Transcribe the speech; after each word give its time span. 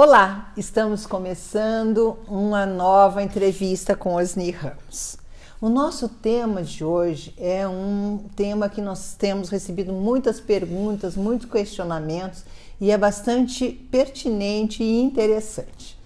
Olá, 0.00 0.52
estamos 0.56 1.06
começando 1.06 2.16
uma 2.28 2.64
nova 2.64 3.20
entrevista 3.20 3.96
com 3.96 4.14
Osni 4.14 4.52
Ramos. 4.52 5.16
O 5.60 5.68
nosso 5.68 6.08
tema 6.08 6.62
de 6.62 6.84
hoje 6.84 7.34
é 7.36 7.66
um 7.66 8.24
tema 8.36 8.68
que 8.68 8.80
nós 8.80 9.16
temos 9.18 9.48
recebido 9.48 9.92
muitas 9.92 10.38
perguntas, 10.38 11.16
muitos 11.16 11.50
questionamentos 11.50 12.44
e 12.80 12.92
é 12.92 12.96
bastante 12.96 13.72
pertinente 13.90 14.84
e 14.84 15.00
interessante. 15.00 15.98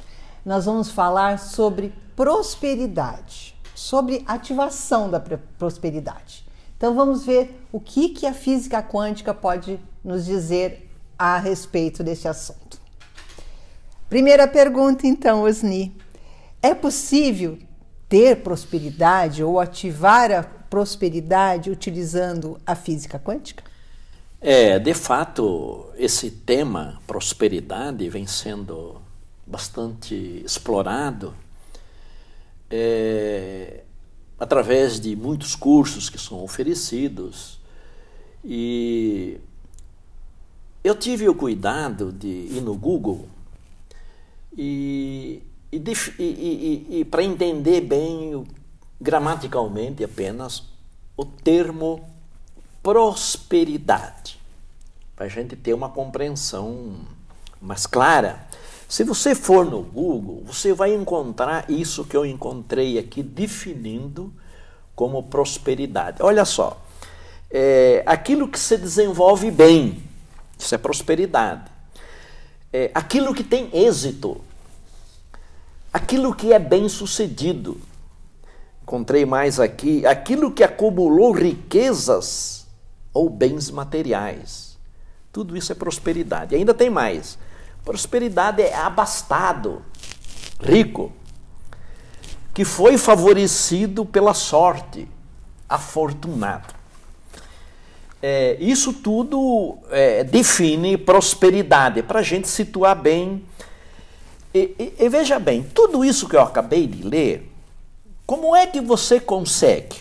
Nós 0.42 0.64
vamos 0.64 0.90
falar 0.90 1.38
sobre 1.38 1.92
prosperidade, 2.16 3.54
sobre 3.74 4.24
ativação 4.26 5.10
da 5.10 5.20
prosperidade. 5.20 6.46
Então 6.78 6.94
vamos 6.94 7.26
ver 7.26 7.62
o 7.70 7.78
que, 7.78 8.08
que 8.08 8.26
a 8.26 8.32
física 8.32 8.82
quântica 8.82 9.34
pode 9.34 9.78
nos 10.02 10.24
dizer 10.24 10.90
a 11.18 11.36
respeito 11.36 12.02
desse 12.02 12.26
assunto. 12.26 12.61
Primeira 14.12 14.46
pergunta, 14.46 15.06
então, 15.06 15.44
Osni. 15.44 15.96
É 16.62 16.74
possível 16.74 17.58
ter 18.10 18.42
prosperidade 18.42 19.42
ou 19.42 19.58
ativar 19.58 20.30
a 20.30 20.42
prosperidade 20.42 21.70
utilizando 21.70 22.60
a 22.66 22.74
física 22.74 23.18
quântica? 23.18 23.64
É, 24.38 24.78
de 24.78 24.92
fato, 24.92 25.86
esse 25.96 26.30
tema 26.30 27.00
prosperidade 27.06 28.06
vem 28.10 28.26
sendo 28.26 29.00
bastante 29.46 30.42
explorado 30.44 31.34
é, 32.70 33.80
através 34.38 35.00
de 35.00 35.16
muitos 35.16 35.56
cursos 35.56 36.10
que 36.10 36.18
são 36.18 36.44
oferecidos 36.44 37.58
e 38.44 39.40
eu 40.84 40.94
tive 40.94 41.26
o 41.30 41.34
cuidado 41.34 42.12
de 42.12 42.28
ir 42.28 42.60
no 42.60 42.74
Google 42.74 43.31
e, 44.56 45.42
e, 45.70 45.78
e, 46.18 46.86
e 47.00 47.04
para 47.04 47.22
entender 47.22 47.80
bem, 47.80 48.44
gramaticalmente 49.00 50.04
apenas, 50.04 50.64
o 51.16 51.24
termo 51.24 52.04
prosperidade, 52.82 54.40
para 55.16 55.26
a 55.26 55.28
gente 55.28 55.56
ter 55.56 55.72
uma 55.72 55.88
compreensão 55.88 56.96
mais 57.60 57.86
clara. 57.86 58.46
Se 58.88 59.04
você 59.04 59.34
for 59.34 59.64
no 59.64 59.82
Google, 59.82 60.42
você 60.44 60.74
vai 60.74 60.92
encontrar 60.92 61.70
isso 61.70 62.04
que 62.04 62.16
eu 62.16 62.26
encontrei 62.26 62.98
aqui 62.98 63.22
definindo 63.22 64.32
como 64.94 65.22
prosperidade. 65.22 66.22
Olha 66.22 66.44
só, 66.44 66.82
é, 67.50 68.02
aquilo 68.04 68.48
que 68.48 68.58
se 68.58 68.76
desenvolve 68.76 69.50
bem, 69.50 70.02
isso 70.58 70.74
é 70.74 70.78
prosperidade 70.78 71.71
é, 72.72 72.90
aquilo 72.94 73.34
que 73.34 73.44
tem 73.44 73.68
êxito, 73.72 74.40
aquilo 75.92 76.34
que 76.34 76.52
é 76.52 76.58
bem 76.58 76.88
sucedido. 76.88 77.80
Encontrei 78.82 79.24
mais 79.24 79.60
aqui, 79.60 80.04
aquilo 80.06 80.50
que 80.50 80.64
acumulou 80.64 81.32
riquezas 81.32 82.66
ou 83.12 83.28
bens 83.28 83.70
materiais. 83.70 84.78
Tudo 85.32 85.56
isso 85.56 85.70
é 85.72 85.74
prosperidade. 85.74 86.54
E 86.54 86.58
ainda 86.58 86.74
tem 86.74 86.90
mais. 86.90 87.38
Prosperidade 87.84 88.62
é 88.62 88.74
abastado, 88.74 89.82
rico, 90.60 91.12
que 92.54 92.64
foi 92.64 92.96
favorecido 92.96 94.04
pela 94.04 94.34
sorte, 94.34 95.08
afortunado. 95.68 96.81
É, 98.22 98.56
isso 98.60 98.92
tudo 98.92 99.78
é, 99.90 100.22
define 100.22 100.96
prosperidade, 100.96 102.04
para 102.04 102.20
a 102.20 102.22
gente 102.22 102.46
situar 102.46 102.94
bem. 102.94 103.44
E, 104.54 104.74
e, 104.78 105.04
e, 105.04 105.08
veja 105.08 105.40
bem, 105.40 105.64
tudo 105.64 106.04
isso 106.04 106.28
que 106.28 106.36
eu 106.36 106.40
acabei 106.40 106.86
de 106.86 107.02
ler, 107.02 107.50
como 108.24 108.54
é 108.54 108.64
que 108.66 108.80
você 108.80 109.18
consegue? 109.18 109.96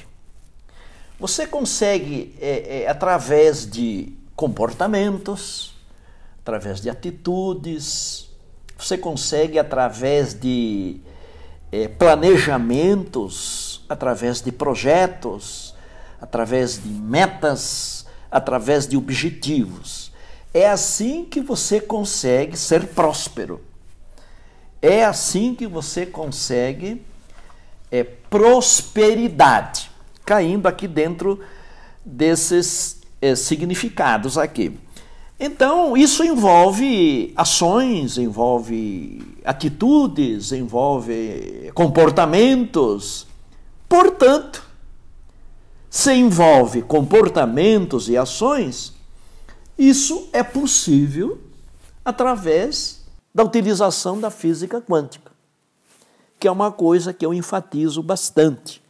Você 1.20 1.48
consegue 1.48 2.36
é, 2.40 2.84
é 2.84 2.88
através 2.88 3.70
de 3.70 4.14
comportamentos, 4.36 5.74
através 6.42 6.80
de 6.80 6.90
atitudes, 6.90 8.30
você 8.78 8.98
consegue 8.98 9.58
através 9.60 10.34
de 10.40 11.00
é, 11.72 11.88
planejamentos, 11.88 13.84
através 13.88 14.42
de 14.42 14.52
projetos, 14.52 15.74
através 16.20 16.82
de 16.82 16.90
metas, 16.90 18.01
através 18.32 18.88
de 18.88 18.96
objetivos. 18.96 20.12
É 20.54 20.70
assim 20.70 21.26
que 21.26 21.42
você 21.42 21.82
consegue 21.82 22.58
ser 22.58 22.88
próspero. 22.88 23.62
É 24.82 25.04
assim 25.04 25.54
que 25.54 25.68
você 25.68 26.06
consegue 26.06 27.02
é, 27.92 28.04
prosperidade, 28.04 29.92
caindo 30.26 30.68
aqui 30.68 30.88
dentro 30.88 31.40
desses 32.04 33.02
é, 33.22 33.36
significados 33.36 34.38
aqui. 34.38 34.78
Então, 35.40 35.98
isso 35.98 36.24
envolve 36.24 37.34
ações, 37.36 38.18
envolve 38.18 39.22
atitudes, 39.44 40.52
envolve 40.52 41.72
comportamentos. 41.74 43.26
Portanto, 43.90 44.64
se 45.92 46.14
envolve 46.14 46.82
comportamentos 46.84 48.08
e 48.08 48.16
ações, 48.16 48.94
isso 49.78 50.30
é 50.32 50.42
possível 50.42 51.38
através 52.06 53.04
da 53.36 53.44
utilização 53.44 54.18
da 54.18 54.32
física 54.32 54.80
quântica, 54.80 55.34
que 56.40 56.48
é 56.48 56.52
uma 56.52 56.72
coisa 56.72 57.12
que 57.12 57.26
eu 57.26 57.34
enfatizo 57.34 58.02
bastante. 58.02 58.82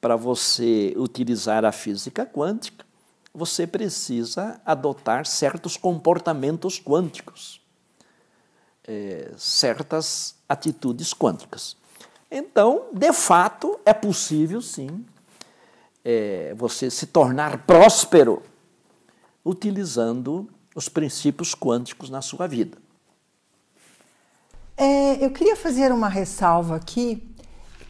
Para 0.00 0.16
você 0.16 0.92
utilizar 0.96 1.64
a 1.64 1.70
física 1.70 2.26
quântica, 2.26 2.84
você 3.32 3.64
precisa 3.64 4.60
adotar 4.66 5.26
certos 5.26 5.76
comportamentos 5.76 6.80
quânticos, 6.80 7.60
é, 8.84 9.30
certas 9.36 10.34
atitudes 10.48 11.14
quânticas. 11.14 11.76
Então, 12.28 12.86
de 12.92 13.12
fato, 13.12 13.78
é 13.86 13.94
possível 13.94 14.60
sim 14.60 15.06
é, 16.08 16.54
você 16.56 16.88
se 16.88 17.04
tornar 17.04 17.66
próspero 17.66 18.40
utilizando 19.44 20.48
os 20.72 20.88
princípios 20.88 21.52
quânticos 21.52 22.08
na 22.08 22.22
sua 22.22 22.46
vida. 22.46 22.78
É, 24.76 25.24
eu 25.24 25.30
queria 25.32 25.56
fazer 25.56 25.90
uma 25.90 26.08
ressalva 26.08 26.76
aqui 26.76 27.28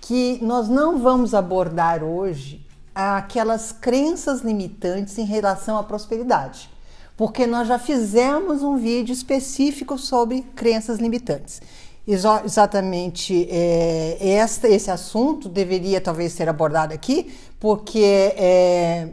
que 0.00 0.38
nós 0.42 0.66
não 0.66 0.98
vamos 0.98 1.34
abordar 1.34 2.02
hoje 2.02 2.66
aquelas 2.94 3.70
crenças 3.70 4.40
limitantes 4.40 5.18
em 5.18 5.26
relação 5.26 5.76
à 5.76 5.82
prosperidade, 5.82 6.70
porque 7.18 7.46
nós 7.46 7.68
já 7.68 7.78
fizemos 7.78 8.62
um 8.62 8.78
vídeo 8.78 9.12
específico 9.12 9.98
sobre 9.98 10.40
crenças 10.54 10.98
limitantes 10.98 11.60
exatamente 12.06 13.48
é, 13.50 14.16
esta, 14.20 14.68
esse 14.68 14.90
assunto 14.90 15.48
deveria 15.48 16.00
talvez 16.00 16.32
ser 16.32 16.48
abordado 16.48 16.94
aqui, 16.94 17.34
porque 17.58 18.32
é, 18.36 19.08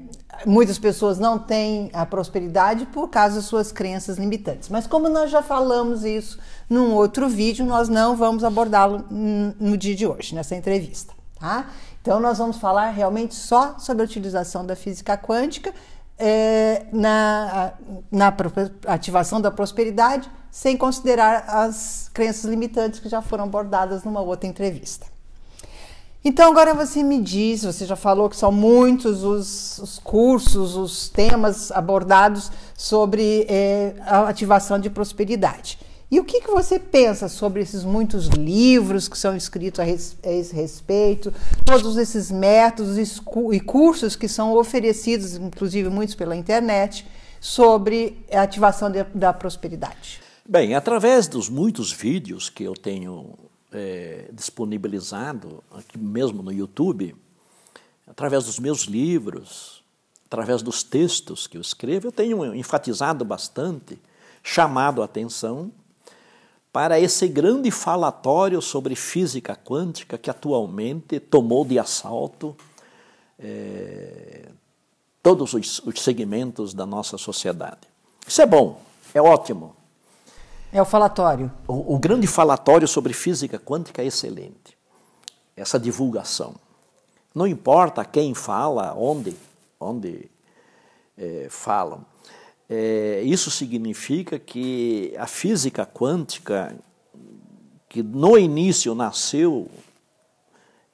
muitas 0.45 0.77
pessoas 0.77 1.17
não 1.17 1.39
têm 1.39 1.89
a 1.91 2.05
prosperidade 2.05 2.85
por 2.87 3.09
causa 3.09 3.35
das 3.35 3.45
suas 3.45 3.71
crenças 3.71 4.17
limitantes. 4.17 4.69
Mas 4.69 4.85
como 4.85 5.09
nós 5.09 5.31
já 5.31 5.41
falamos 5.41 6.05
isso 6.05 6.37
num 6.69 6.93
outro 6.93 7.27
vídeo, 7.27 7.65
nós 7.65 7.89
não 7.89 8.15
vamos 8.15 8.43
abordá-lo 8.43 9.03
no 9.09 9.75
dia 9.75 9.95
de 9.95 10.05
hoje, 10.05 10.35
nessa 10.35 10.55
entrevista. 10.55 11.13
Tá? 11.39 11.69
Então 12.01 12.19
nós 12.19 12.37
vamos 12.37 12.57
falar 12.57 12.89
realmente 12.91 13.33
só 13.33 13.79
sobre 13.79 14.03
a 14.03 14.05
utilização 14.05 14.65
da 14.65 14.75
física 14.75 15.17
quântica 15.17 15.73
é, 16.25 16.85
na, 16.93 17.73
na 18.09 18.33
ativação 18.87 19.41
da 19.41 19.51
prosperidade, 19.51 20.31
sem 20.49 20.77
considerar 20.77 21.43
as 21.49 22.09
crenças 22.13 22.45
limitantes 22.49 23.01
que 23.01 23.09
já 23.09 23.21
foram 23.21 23.43
abordadas 23.43 24.05
numa 24.05 24.21
outra 24.21 24.47
entrevista. 24.47 25.05
Então, 26.23 26.49
agora 26.49 26.73
você 26.73 27.03
me 27.03 27.19
diz, 27.21 27.65
você 27.65 27.85
já 27.85 27.97
falou 27.97 28.29
que 28.29 28.37
são 28.37 28.53
muitos 28.53 29.25
os, 29.25 29.79
os 29.79 29.99
cursos, 29.99 30.77
os 30.77 31.09
temas 31.09 31.69
abordados 31.73 32.49
sobre 32.73 33.45
é, 33.49 33.93
a 33.99 34.29
ativação 34.29 34.79
de 34.79 34.89
prosperidade. 34.89 35.77
E 36.13 36.19
o 36.19 36.23
que, 36.23 36.41
que 36.41 36.51
você 36.51 36.77
pensa 36.77 37.27
sobre 37.27 37.63
esses 37.63 37.83
muitos 37.83 38.27
livros 38.27 39.07
que 39.07 39.17
são 39.17 39.35
escritos 39.35 39.79
a, 39.79 39.83
res, 39.83 40.15
a 40.23 40.29
esse 40.29 40.53
respeito, 40.53 41.33
todos 41.65 41.97
esses 41.97 42.29
métodos 42.29 42.99
e 43.51 43.59
cursos 43.59 44.15
que 44.15 44.27
são 44.27 44.53
oferecidos, 44.53 45.33
inclusive 45.33 45.89
muitos 45.89 46.13
pela 46.13 46.35
internet, 46.35 47.03
sobre 47.41 48.23
a 48.31 48.43
ativação 48.43 48.91
de, 48.91 49.03
da 49.05 49.33
prosperidade? 49.33 50.21
Bem, 50.47 50.75
através 50.75 51.27
dos 51.27 51.49
muitos 51.49 51.91
vídeos 51.91 52.47
que 52.47 52.63
eu 52.63 52.75
tenho 52.75 53.33
é, 53.71 54.29
disponibilizado, 54.31 55.63
aqui 55.71 55.97
mesmo 55.97 56.43
no 56.43 56.53
YouTube, 56.53 57.15
através 58.05 58.43
dos 58.43 58.59
meus 58.59 58.81
livros, 58.81 59.83
através 60.27 60.61
dos 60.61 60.83
textos 60.83 61.47
que 61.47 61.57
eu 61.57 61.61
escrevo, 61.61 62.09
eu 62.09 62.11
tenho 62.11 62.53
enfatizado 62.53 63.25
bastante, 63.25 63.99
chamado 64.43 65.01
a 65.01 65.05
atenção 65.05 65.71
para 66.73 66.99
esse 66.99 67.27
grande 67.27 67.69
falatório 67.69 68.59
sobre 68.59 68.95
física 68.95 69.55
quântica 69.55 70.17
que 70.17 70.27
atualmente 70.27 71.19
tomou 71.19 71.63
de 71.63 71.77
assalto 71.77 72.57
é, 73.37 74.49
todos 75.21 75.53
os, 75.53 75.79
os 75.85 76.01
segmentos 76.01 76.73
da 76.73 76.83
nossa 76.83 77.15
sociedade. 77.15 77.87
Isso 78.27 78.41
é 78.41 78.45
bom, 78.47 78.81
é 79.13 79.21
ótimo. 79.21 79.75
É 80.71 80.81
o 80.81 80.85
falatório. 80.85 81.51
O, 81.67 81.93
o, 81.93 81.99
grande 81.99 82.25
falatório 82.25 82.87
sobre 82.87 83.13
física 83.13 83.59
quântica 83.59 84.01
é 84.01 84.07
excelente. 84.07 84.75
Essa 85.55 85.79
divulgação. 85.79 86.55
Não 87.35 87.45
importa 87.45 88.03
quem 88.03 88.33
fala, 88.33 88.95
onde, 88.97 89.37
onde 89.79 90.27
é, 91.15 91.45
falam. 91.51 92.03
É, 92.69 93.21
isso 93.23 93.51
significa 93.51 94.39
que 94.39 95.13
a 95.17 95.27
física 95.27 95.85
quântica, 95.85 96.75
que 97.89 98.01
no 98.01 98.37
início 98.37 98.95
nasceu 98.95 99.69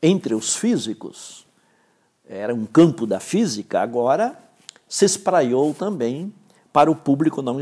entre 0.02 0.34
os 0.34 0.56
físicos, 0.56 1.48
era 2.28 2.54
um 2.54 2.66
campo 2.66 3.06
da 3.06 3.20
física, 3.20 3.82
agora 3.82 4.38
se 4.88 5.06
espraiou 5.06 5.74
também 5.74 6.34
para 6.72 6.90
o 6.90 6.96
público 6.96 7.42
não 7.42 7.60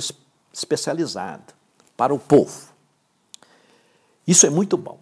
especializado, 0.52 1.54
para 1.96 2.14
o 2.14 2.20
povo. 2.20 2.70
Isso 4.26 4.46
é 4.46 4.50
muito 4.50 4.78
bom. 4.78 5.00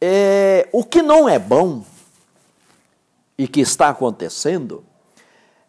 É, 0.00 0.68
o 0.72 0.84
que 0.84 1.00
não 1.00 1.28
é 1.28 1.38
bom 1.38 1.84
e 3.38 3.48
que 3.48 3.60
está 3.60 3.88
acontecendo 3.88 4.84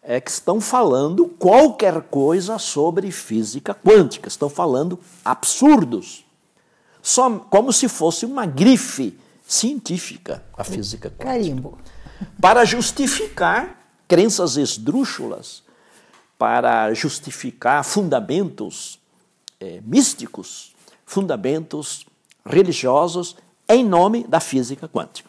é 0.08 0.20
que 0.20 0.30
estão 0.30 0.60
falando 0.60 1.26
qualquer 1.26 2.00
coisa 2.02 2.58
sobre 2.58 3.10
física 3.10 3.74
quântica, 3.74 4.28
estão 4.28 4.48
falando 4.48 5.00
absurdos, 5.24 6.24
só 7.02 7.28
como 7.38 7.72
se 7.72 7.88
fosse 7.88 8.24
uma 8.24 8.46
grife 8.46 9.18
científica 9.46 10.44
a 10.56 10.62
física 10.62 11.10
quântica. 11.10 11.26
Carimbo. 11.26 11.78
Para 12.40 12.64
justificar 12.64 13.84
crenças 14.06 14.56
esdrúxulas, 14.56 15.64
para 16.38 16.94
justificar 16.94 17.84
fundamentos 17.84 19.00
é, 19.58 19.80
místicos, 19.84 20.74
fundamentos 21.04 22.06
religiosos 22.44 23.36
em 23.68 23.84
nome 23.84 24.24
da 24.24 24.38
física 24.38 24.88
quântica. 24.88 25.28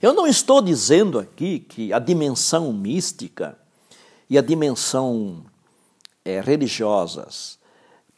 Eu 0.00 0.12
não 0.12 0.26
estou 0.26 0.60
dizendo 0.60 1.18
aqui 1.18 1.60
que 1.60 1.92
a 1.92 1.98
dimensão 1.98 2.72
mística 2.72 3.58
e 4.28 4.36
a 4.36 4.42
dimensão 4.42 5.44
é, 6.24 6.40
religiosas, 6.40 7.58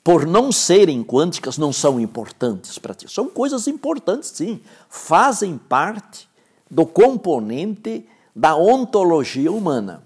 por 0.02 0.26
não 0.26 0.50
serem 0.50 1.04
quânticas, 1.04 1.58
não 1.58 1.72
são 1.72 2.00
importantes 2.00 2.78
para 2.78 2.94
ti. 2.94 3.10
São 3.10 3.28
coisas 3.28 3.69
importantes, 3.69 4.30
sim. 4.30 4.60
Fazem 4.88 5.58
parte 5.58 6.28
do 6.70 6.86
componente 6.86 8.06
da 8.34 8.56
ontologia 8.56 9.52
humana. 9.52 10.02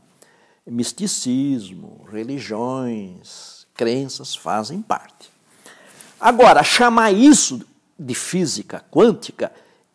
Misticismo, 0.67 2.07
religiões, 2.11 3.67
crenças 3.75 4.35
fazem 4.35 4.83
parte. 4.83 5.31
Agora, 6.21 6.63
chamar 6.63 7.13
isso 7.13 7.65
de 7.99 8.15
física 8.15 8.85
quântica 8.91 9.53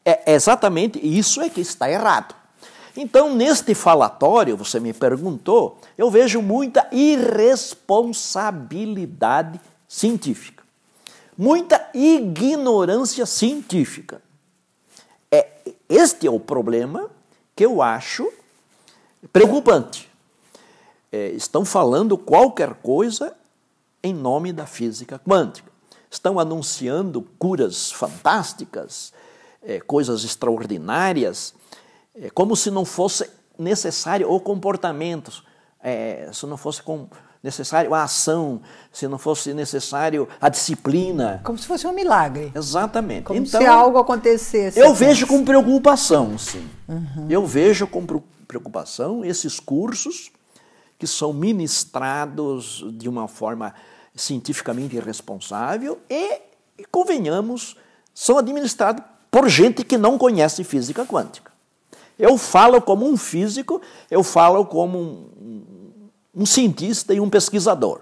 é 0.09 0.33
exatamente 0.33 1.05
isso 1.05 1.41
é 1.41 1.49
que 1.49 1.59
está 1.59 1.91
errado. 1.91 2.33
Então, 2.95 3.35
neste 3.35 3.75
falatório, 3.75 4.55
você 4.55 4.79
me 4.79 4.93
perguntou, 4.93 5.77
eu 5.97 6.09
vejo 6.09 6.41
muita 6.41 6.87
irresponsabilidade 6.93 9.59
científica, 9.85 10.63
muita 11.37 11.89
ignorância 11.93 13.25
científica. 13.25 14.21
É, 15.29 15.45
este 15.89 16.25
é 16.25 16.31
o 16.31 16.39
problema 16.39 17.11
que 17.53 17.65
eu 17.65 17.81
acho 17.81 18.31
preocupante. 19.33 20.09
É, 21.11 21.31
estão 21.31 21.65
falando 21.65 22.17
qualquer 22.17 22.75
coisa 22.75 23.35
em 24.01 24.13
nome 24.13 24.53
da 24.53 24.65
física 24.65 25.19
quântica. 25.19 25.69
Estão 26.09 26.39
anunciando 26.39 27.21
curas 27.37 27.91
fantásticas, 27.91 29.11
é, 29.63 29.79
coisas 29.79 30.23
extraordinárias, 30.23 31.53
é, 32.15 32.29
como 32.29 32.55
se 32.55 32.71
não 32.71 32.85
fosse 32.85 33.29
necessário 33.57 34.31
o 34.31 34.39
comportamento, 34.39 35.43
é, 35.81 36.29
se 36.33 36.45
não 36.45 36.57
fosse 36.57 36.81
com, 36.81 37.07
necessário 37.41 37.93
a 37.93 38.03
ação, 38.03 38.61
se 38.91 39.07
não 39.07 39.17
fosse 39.17 39.53
necessário 39.53 40.27
a 40.39 40.49
disciplina. 40.49 41.41
Como 41.43 41.57
se 41.57 41.67
fosse 41.67 41.87
um 41.87 41.93
milagre. 41.93 42.51
Exatamente. 42.55 43.23
Como 43.23 43.39
então, 43.39 43.61
se 43.61 43.67
algo 43.67 43.97
acontecesse. 43.97 44.79
Eu 44.79 44.93
vejo 44.93 45.27
com 45.27 45.43
preocupação, 45.43 46.37
sim. 46.37 46.67
Uhum. 46.87 47.27
Eu 47.29 47.45
vejo 47.45 47.87
com 47.87 48.05
preocupação 48.47 49.23
esses 49.23 49.59
cursos 49.59 50.31
que 50.97 51.05
são 51.05 51.31
ministrados 51.31 52.83
de 52.93 53.07
uma 53.07 53.27
forma 53.27 53.73
cientificamente 54.15 54.95
irresponsável 54.95 55.99
e, 56.09 56.41
e 56.77 56.85
convenhamos, 56.85 57.77
são 58.13 58.37
administrados 58.39 59.03
por 59.29 59.49
gente 59.49 59.83
que 59.83 59.97
não 59.97 60.17
conhece 60.17 60.63
física 60.63 61.05
quântica. 61.05 61.51
Eu 62.17 62.37
falo 62.37 62.81
como 62.81 63.07
um 63.07 63.15
físico, 63.15 63.81
eu 64.09 64.23
falo 64.23 64.65
como 64.65 64.97
um, 64.97 66.09
um 66.33 66.45
cientista 66.45 67.13
e 67.13 67.19
um 67.19 67.29
pesquisador. 67.29 68.01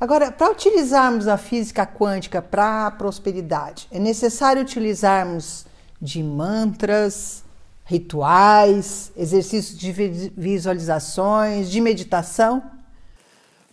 Agora, 0.00 0.32
para 0.32 0.50
utilizarmos 0.50 1.28
a 1.28 1.36
física 1.36 1.86
quântica 1.86 2.42
para 2.42 2.86
a 2.86 2.90
prosperidade, 2.90 3.86
é 3.90 4.00
necessário 4.00 4.60
utilizarmos 4.62 5.64
de 6.00 6.22
mantras, 6.22 7.44
rituais, 7.84 9.12
exercícios 9.16 9.78
de 9.78 9.92
visualizações, 9.92 11.70
de 11.70 11.80
meditação? 11.80 12.62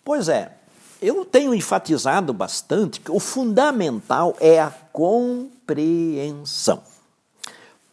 Pois 0.04 0.28
é, 0.28 0.59
eu 1.02 1.24
tenho 1.24 1.54
enfatizado 1.54 2.34
bastante 2.34 3.00
que 3.00 3.12
o 3.12 3.20
fundamental 3.20 4.36
é 4.40 4.60
a 4.60 4.70
compreensão. 4.92 6.84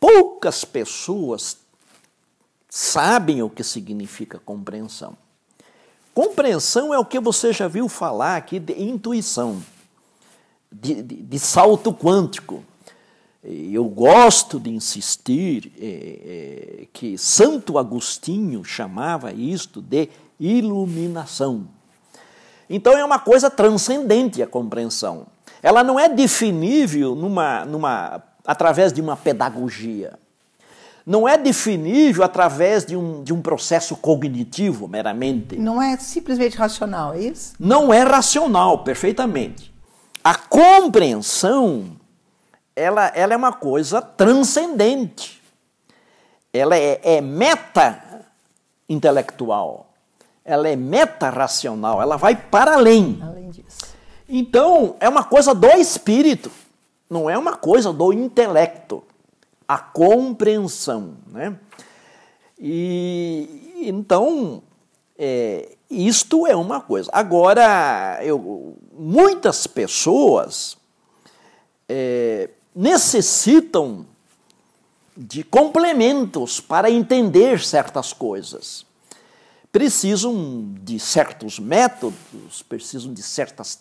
Poucas 0.00 0.64
pessoas 0.64 1.56
sabem 2.68 3.42
o 3.42 3.50
que 3.50 3.62
significa 3.62 4.38
compreensão. 4.38 5.16
Compreensão 6.12 6.92
é 6.92 6.98
o 6.98 7.04
que 7.04 7.20
você 7.20 7.52
já 7.52 7.68
viu 7.68 7.88
falar 7.88 8.36
aqui 8.36 8.58
de 8.58 8.72
intuição, 8.72 9.62
de, 10.72 11.02
de, 11.02 11.16
de 11.16 11.38
salto 11.38 11.92
quântico. 11.92 12.64
Eu 13.44 13.84
gosto 13.84 14.58
de 14.58 14.70
insistir 14.70 15.72
é, 15.78 16.80
é, 16.82 16.86
que 16.92 17.16
Santo 17.16 17.78
Agostinho 17.78 18.64
chamava 18.64 19.32
isto 19.32 19.80
de 19.80 20.08
iluminação. 20.40 21.68
Então 22.68 22.96
é 22.96 23.04
uma 23.04 23.18
coisa 23.18 23.48
transcendente 23.48 24.42
a 24.42 24.46
compreensão. 24.46 25.26
Ela 25.62 25.82
não 25.82 25.98
é 25.98 26.06
definível 26.08 27.14
numa, 27.14 27.64
numa, 27.64 28.22
através 28.44 28.92
de 28.92 29.00
uma 29.00 29.16
pedagogia. 29.16 30.18
Não 31.04 31.28
é 31.28 31.38
definível 31.38 32.24
através 32.24 32.84
de 32.84 32.96
um, 32.96 33.22
de 33.22 33.32
um 33.32 33.40
processo 33.40 33.94
cognitivo 33.96 34.88
meramente. 34.88 35.56
Não 35.56 35.80
é 35.80 35.96
simplesmente 35.96 36.56
racional, 36.56 37.14
é 37.14 37.20
isso? 37.20 37.54
Não 37.60 37.94
é 37.94 38.02
racional, 38.02 38.82
perfeitamente. 38.82 39.72
A 40.24 40.34
compreensão, 40.34 41.92
ela, 42.74 43.06
ela 43.14 43.32
é 43.32 43.36
uma 43.36 43.52
coisa 43.52 44.02
transcendente. 44.02 45.40
Ela 46.52 46.76
é, 46.76 47.00
é 47.04 47.20
meta-intelectual 47.20 49.85
ela 50.46 50.68
é 50.68 50.76
meta-racional, 50.76 52.00
ela 52.00 52.16
vai 52.16 52.36
para 52.36 52.74
além. 52.74 53.18
Além 53.20 53.50
disso. 53.50 53.78
Então, 54.28 54.94
é 55.00 55.08
uma 55.08 55.24
coisa 55.24 55.52
do 55.52 55.66
espírito, 55.66 56.52
não 57.10 57.28
é 57.28 57.36
uma 57.36 57.56
coisa 57.56 57.92
do 57.92 58.12
intelecto. 58.12 59.02
A 59.66 59.76
compreensão, 59.76 61.16
né? 61.26 61.58
E 62.56 63.72
então, 63.82 64.62
é, 65.18 65.72
isto 65.90 66.46
é 66.46 66.54
uma 66.54 66.80
coisa. 66.80 67.10
Agora, 67.12 68.20
eu, 68.22 68.76
muitas 68.96 69.66
pessoas 69.66 70.76
é, 71.88 72.50
necessitam 72.72 74.06
de 75.16 75.42
complementos 75.42 76.60
para 76.60 76.88
entender 76.88 77.60
certas 77.60 78.12
coisas 78.12 78.86
precisam 79.76 80.72
de 80.80 80.98
certos 80.98 81.58
métodos, 81.58 82.62
precisam 82.66 83.12
de 83.12 83.22
certas 83.22 83.78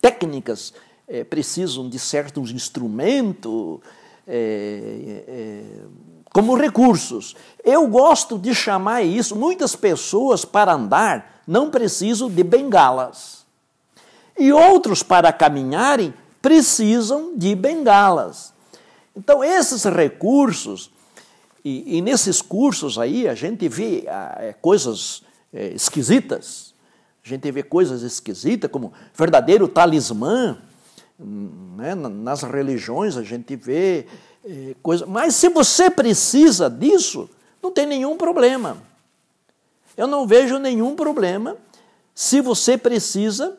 técnicas, 0.00 0.72
é, 1.08 1.24
precisam 1.24 1.88
de 1.88 1.98
certos 1.98 2.52
instrumentos 2.52 3.80
é, 4.24 5.24
é, 5.26 5.62
como 6.32 6.54
recursos. 6.54 7.34
Eu 7.64 7.88
gosto 7.88 8.38
de 8.38 8.54
chamar 8.54 9.02
isso, 9.02 9.34
muitas 9.34 9.74
pessoas 9.74 10.44
para 10.44 10.74
andar 10.74 11.42
não 11.44 11.72
precisam 11.72 12.30
de 12.30 12.44
bengalas. 12.44 13.44
E 14.38 14.52
outros, 14.52 15.02
para 15.02 15.32
caminharem, 15.32 16.14
precisam 16.40 17.36
de 17.36 17.56
bengalas. 17.56 18.54
Então, 19.16 19.42
esses 19.42 19.82
recursos, 19.86 20.88
e, 21.64 21.98
e 21.98 22.00
nesses 22.00 22.40
cursos 22.40 22.98
aí, 22.98 23.28
a 23.28 23.34
gente 23.34 23.68
vê 23.68 24.04
ah, 24.08 24.36
é, 24.38 24.52
coisas 24.52 25.22
é, 25.52 25.68
esquisitas, 25.68 26.74
a 27.24 27.28
gente 27.28 27.50
vê 27.50 27.62
coisas 27.62 28.02
esquisitas, 28.02 28.70
como 28.70 28.92
verdadeiro 29.14 29.68
talismã, 29.68 30.58
né? 31.18 31.94
nas 31.94 32.42
religiões 32.42 33.16
a 33.16 33.22
gente 33.22 33.54
vê 33.56 34.06
é, 34.44 34.74
coisas. 34.82 35.06
Mas 35.06 35.34
se 35.34 35.48
você 35.50 35.90
precisa 35.90 36.70
disso, 36.70 37.28
não 37.62 37.70
tem 37.70 37.86
nenhum 37.86 38.16
problema. 38.16 38.78
Eu 39.96 40.06
não 40.06 40.26
vejo 40.26 40.58
nenhum 40.58 40.96
problema 40.96 41.56
se 42.14 42.40
você 42.40 42.78
precisa 42.78 43.58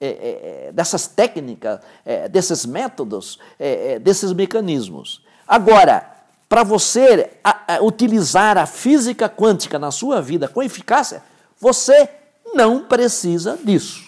é, 0.00 0.06
é, 0.06 0.66
é 0.68 0.72
dessas 0.72 1.06
técnicas, 1.06 1.80
é, 2.04 2.28
desses 2.28 2.64
métodos, 2.64 3.38
é, 3.58 3.98
desses 3.98 4.32
mecanismos. 4.32 5.22
Agora, 5.46 6.15
para 6.48 6.62
você 6.62 7.30
a, 7.42 7.74
a, 7.74 7.82
utilizar 7.82 8.56
a 8.56 8.66
física 8.66 9.28
quântica 9.28 9.78
na 9.78 9.90
sua 9.90 10.20
vida 10.22 10.48
com 10.48 10.62
eficácia, 10.62 11.22
você 11.60 12.08
não 12.54 12.84
precisa 12.84 13.58
disso. 13.62 14.04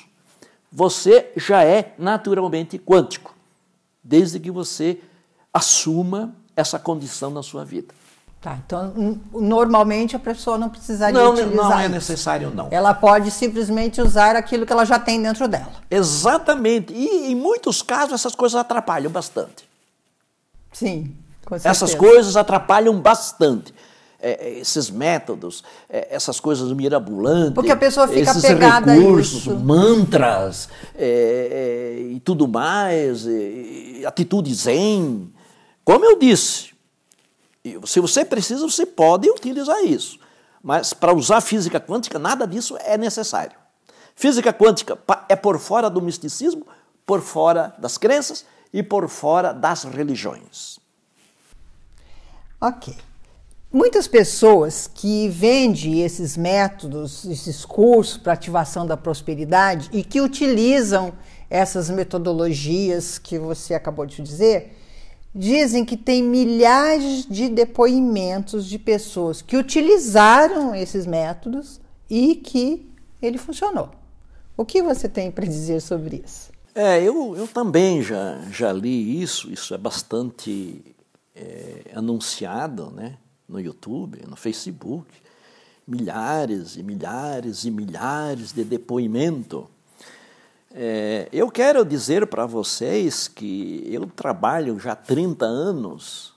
Você 0.71 1.33
já 1.37 1.65
é 1.65 1.95
naturalmente 1.99 2.79
quântico, 2.79 3.35
desde 4.05 4.39
que 4.39 4.51
você 4.51 5.01
assuma 5.53 6.35
essa 6.55 6.79
condição 6.79 7.31
na 7.31 7.43
sua 7.43 7.65
vida. 7.65 7.95
Tá, 8.41 8.57
então 8.65 9.19
normalmente 9.33 10.15
a 10.15 10.19
pessoa 10.19 10.57
não 10.57 10.69
precisaria 10.69 11.21
não, 11.21 11.33
utilizar 11.33 11.71
Não 11.71 11.79
é 11.79 11.83
isso. 11.83 11.91
necessário, 11.91 12.53
não. 12.55 12.69
Ela 12.71 12.95
pode 12.95 13.33
simplesmente 13.33 14.01
usar 14.01 14.37
aquilo 14.37 14.65
que 14.65 14.73
ela 14.73 14.85
já 14.85 14.97
tem 14.97 15.21
dentro 15.21 15.49
dela. 15.49 15.73
Exatamente. 15.91 16.93
E 16.93 17.33
em 17.33 17.35
muitos 17.35 17.83
casos 17.83 18.13
essas 18.13 18.37
coisas 18.37 18.61
atrapalham 18.61 19.11
bastante. 19.11 19.69
Sim. 20.73 21.17
Essas 21.65 21.95
coisas 21.95 22.37
atrapalham 22.37 22.99
bastante. 23.01 23.75
É, 24.21 24.49
é, 24.49 24.59
esses 24.59 24.91
métodos, 24.91 25.63
é, 25.89 26.09
essas 26.11 26.41
coisas 26.41 26.73
mirabolantes. 26.73 27.55
Porque 27.55 27.71
a 27.71 27.77
pessoa 27.77 28.09
fica 28.09 28.33
esses 28.33 28.43
pegada 28.43 28.93
recursos, 28.93 29.47
a 29.47 29.53
isso. 29.53 29.65
mantras 29.65 30.69
é, 30.97 31.95
é, 31.97 32.01
e 32.01 32.19
tudo 32.19 32.49
mais, 32.49 33.25
atitude 34.05 34.53
zen. 34.53 35.33
Como 35.85 36.05
eu 36.05 36.19
disse, 36.19 36.71
se 37.85 38.01
você 38.01 38.25
precisa, 38.25 38.67
você 38.67 38.85
pode 38.85 39.31
utilizar 39.31 39.85
isso. 39.85 40.19
Mas 40.61 40.93
para 40.93 41.15
usar 41.15 41.41
física 41.41 41.79
quântica, 41.79 42.19
nada 42.19 42.45
disso 42.45 42.77
é 42.81 42.99
necessário. 42.99 43.57
Física 44.17 44.53
quântica 44.53 44.99
é 45.29 45.37
por 45.37 45.61
fora 45.61 45.89
do 45.89 46.03
misticismo, 46.03 46.67
por 47.07 47.21
fora 47.21 47.73
das 47.79 47.97
crenças 47.97 48.45
e 48.73 48.83
por 48.83 49.09
fora 49.09 49.53
das 49.53 49.85
religiões. 49.85 50.81
Ok. 52.61 52.95
Muitas 53.71 54.09
pessoas 54.09 54.91
que 54.93 55.29
vendem 55.29 56.03
esses 56.03 56.37
métodos, 56.37 57.25
esses 57.27 57.65
cursos 57.65 58.17
para 58.17 58.33
ativação 58.33 58.87
da 58.87 58.97
prosperidade 58.97 59.91
e 59.93 60.03
que 60.03 60.21
utilizam 60.21 61.13
essas 61.51 61.89
metodologias 61.91 63.19
que 63.19 63.39
você 63.39 63.75
acabou 63.75 64.07
de 64.07 64.23
dizer, 64.23 64.75
dizem 65.35 65.85
que 65.85 65.97
tem 65.97 66.23
milhares 66.23 67.27
de 67.27 67.49
depoimentos 67.49 68.67
de 68.67 68.79
pessoas 68.79 69.43
que 69.43 69.57
utilizaram 69.57 70.75
esses 70.75 71.07
métodos 71.07 71.81
e 72.09 72.37
que 72.37 72.91
ele 73.21 73.39
funcionou. 73.39 73.91
O 74.57 74.65
que 74.65 74.83
você 74.83 75.09
tem 75.09 75.31
para 75.31 75.47
dizer 75.47 75.81
sobre 75.81 76.23
isso? 76.25 76.51
É, 76.75 77.03
eu, 77.03 77.37
eu 77.37 77.47
também 77.47 78.03
já, 78.03 78.41
já 78.51 78.73
li 78.73 79.23
isso, 79.23 79.53
isso 79.53 79.75
é 79.75 79.79
bastante 79.79 80.97
é, 81.39 81.93
anunciado 81.95 82.91
né, 82.91 83.17
no 83.49 83.61
YouTube, 83.61 84.21
no 84.27 84.37
Facebook. 84.37 85.07
Milhares 85.87 86.77
e 86.77 86.83
milhares 86.83 87.65
e 87.65 87.71
milhares 87.71 88.53
de 88.53 88.63
depoimento 88.63 89.71
é, 90.71 91.29
eu 91.33 91.51
quero 91.51 91.85
dizer 91.85 92.27
para 92.27 92.45
vocês 92.45 93.27
que 93.27 93.83
eu 93.87 94.07
trabalho 94.07 94.79
já 94.79 94.93
há 94.93 94.97
30 94.97 95.47
anos, 95.47 96.35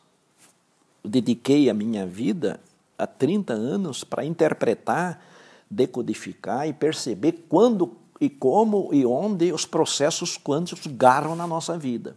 dediquei 1.04 1.70
a 1.70 1.74
minha 1.74 2.06
vida 2.06 2.60
há 2.98 3.06
30 3.06 3.54
anos 3.54 4.04
para 4.04 4.24
interpretar, 4.24 5.22
decodificar 5.70 6.68
e 6.68 6.74
perceber 6.74 7.46
quando 7.50 7.98
e 8.22 8.30
como 8.30 8.90
e 8.94 9.06
onde 9.06 9.52
os 9.52 9.66
processos 9.66 10.38
quânticos 10.38 10.88
garram 10.88 11.36
na 11.36 11.46
nossa 11.46 11.78
vida. 11.78 12.16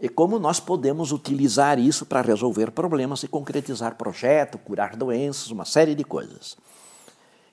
E 0.00 0.08
como 0.08 0.38
nós 0.38 0.60
podemos 0.60 1.10
utilizar 1.10 1.78
isso 1.78 2.04
para 2.04 2.20
resolver 2.20 2.70
problemas 2.70 3.22
e 3.22 3.28
concretizar 3.28 3.96
projetos, 3.96 4.60
curar 4.64 4.94
doenças, 4.94 5.50
uma 5.50 5.64
série 5.64 5.94
de 5.94 6.04
coisas. 6.04 6.56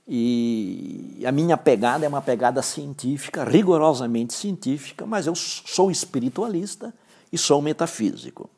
E 0.05 1.23
a 1.25 1.31
minha 1.31 1.55
pegada 1.55 2.05
é 2.05 2.09
uma 2.09 2.21
pegada 2.21 2.61
científica, 2.61 3.45
rigorosamente 3.45 4.33
científica, 4.33 5.05
mas 5.05 5.27
eu 5.27 5.35
sou 5.35 5.89
espiritualista 5.89 6.93
e 7.31 7.37
sou 7.37 7.61
metafísico. 7.61 8.49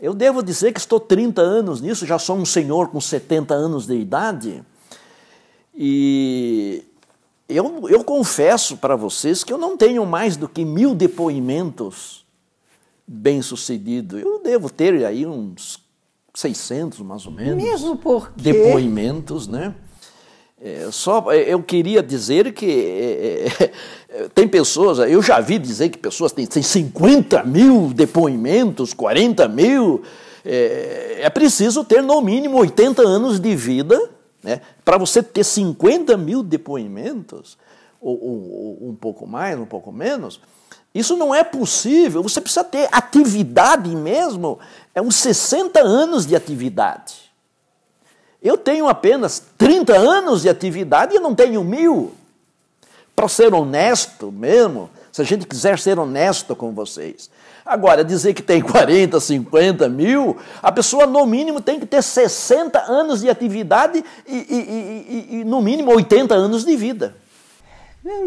Eu 0.00 0.14
devo 0.14 0.42
dizer 0.42 0.72
que 0.72 0.78
estou 0.78 1.00
30 1.00 1.42
anos 1.42 1.80
nisso, 1.80 2.06
já 2.06 2.18
sou 2.18 2.36
um 2.36 2.46
senhor 2.46 2.88
com 2.88 3.00
70 3.00 3.52
anos 3.52 3.86
de 3.86 3.96
idade, 3.96 4.62
e 5.74 6.84
eu, 7.48 7.88
eu 7.88 8.04
confesso 8.04 8.76
para 8.76 8.94
vocês 8.94 9.42
que 9.42 9.52
eu 9.52 9.58
não 9.58 9.76
tenho 9.76 10.06
mais 10.06 10.36
do 10.36 10.48
que 10.48 10.64
mil 10.64 10.94
depoimentos 10.94 12.24
bem-sucedidos. 13.12 14.22
Eu 14.22 14.40
devo 14.40 14.70
ter 14.70 15.04
aí 15.04 15.26
uns 15.26 15.82
600, 16.32 17.00
mais 17.00 17.26
ou 17.26 17.32
menos. 17.32 17.62
Mesmo 17.62 17.96
porque... 17.96 18.40
Depoimentos, 18.40 19.48
né? 19.48 19.74
É, 20.62 20.88
só 20.92 21.32
é, 21.32 21.52
eu 21.52 21.60
queria 21.60 22.02
dizer 22.02 22.52
que 22.52 22.66
é, 22.66 23.46
é, 24.08 24.28
tem 24.28 24.46
pessoas, 24.46 24.98
eu 24.98 25.20
já 25.22 25.40
vi 25.40 25.58
dizer 25.58 25.88
que 25.88 25.98
pessoas 25.98 26.32
têm, 26.32 26.46
têm 26.46 26.62
50 26.62 27.42
mil 27.44 27.92
depoimentos, 27.92 28.94
40 28.94 29.48
mil. 29.48 30.02
É, 30.44 31.20
é 31.22 31.30
preciso 31.30 31.82
ter 31.82 32.02
no 32.02 32.20
mínimo 32.20 32.58
80 32.58 33.02
anos 33.02 33.40
de 33.40 33.56
vida 33.56 33.98
né, 34.42 34.60
para 34.84 34.98
você 34.98 35.22
ter 35.22 35.44
50 35.44 36.16
mil 36.16 36.42
depoimentos, 36.42 37.58
ou, 38.00 38.22
ou, 38.22 38.82
ou 38.82 38.90
um 38.90 38.94
pouco 38.94 39.26
mais, 39.26 39.58
um 39.58 39.66
pouco 39.66 39.90
menos. 39.90 40.40
Isso 40.94 41.16
não 41.16 41.34
é 41.34 41.44
possível. 41.44 42.22
Você 42.22 42.40
precisa 42.40 42.64
ter 42.64 42.88
atividade 42.90 43.94
mesmo, 43.94 44.58
é 44.94 45.00
uns 45.00 45.16
60 45.16 45.80
anos 45.80 46.26
de 46.26 46.34
atividade. 46.34 47.30
Eu 48.42 48.56
tenho 48.56 48.88
apenas 48.88 49.42
30 49.58 49.96
anos 49.96 50.42
de 50.42 50.48
atividade 50.48 51.12
e 51.12 51.16
eu 51.16 51.22
não 51.22 51.34
tenho 51.34 51.62
mil. 51.62 52.12
Para 53.14 53.28
ser 53.28 53.52
honesto 53.52 54.32
mesmo, 54.32 54.88
se 55.12 55.20
a 55.20 55.24
gente 55.24 55.46
quiser 55.46 55.78
ser 55.78 55.98
honesto 55.98 56.56
com 56.56 56.72
vocês. 56.72 57.30
Agora, 57.64 58.02
dizer 58.02 58.32
que 58.32 58.42
tem 58.42 58.62
40, 58.62 59.20
50 59.20 59.88
mil, 59.88 60.38
a 60.62 60.72
pessoa 60.72 61.06
no 61.06 61.26
mínimo 61.26 61.60
tem 61.60 61.78
que 61.78 61.86
ter 61.86 62.02
60 62.02 62.80
anos 62.90 63.20
de 63.20 63.28
atividade 63.28 64.02
e, 64.26 64.34
e, 64.34 65.36
e, 65.36 65.40
e 65.40 65.44
no 65.44 65.60
mínimo 65.60 65.92
80 65.94 66.34
anos 66.34 66.64
de 66.64 66.74
vida. 66.76 67.14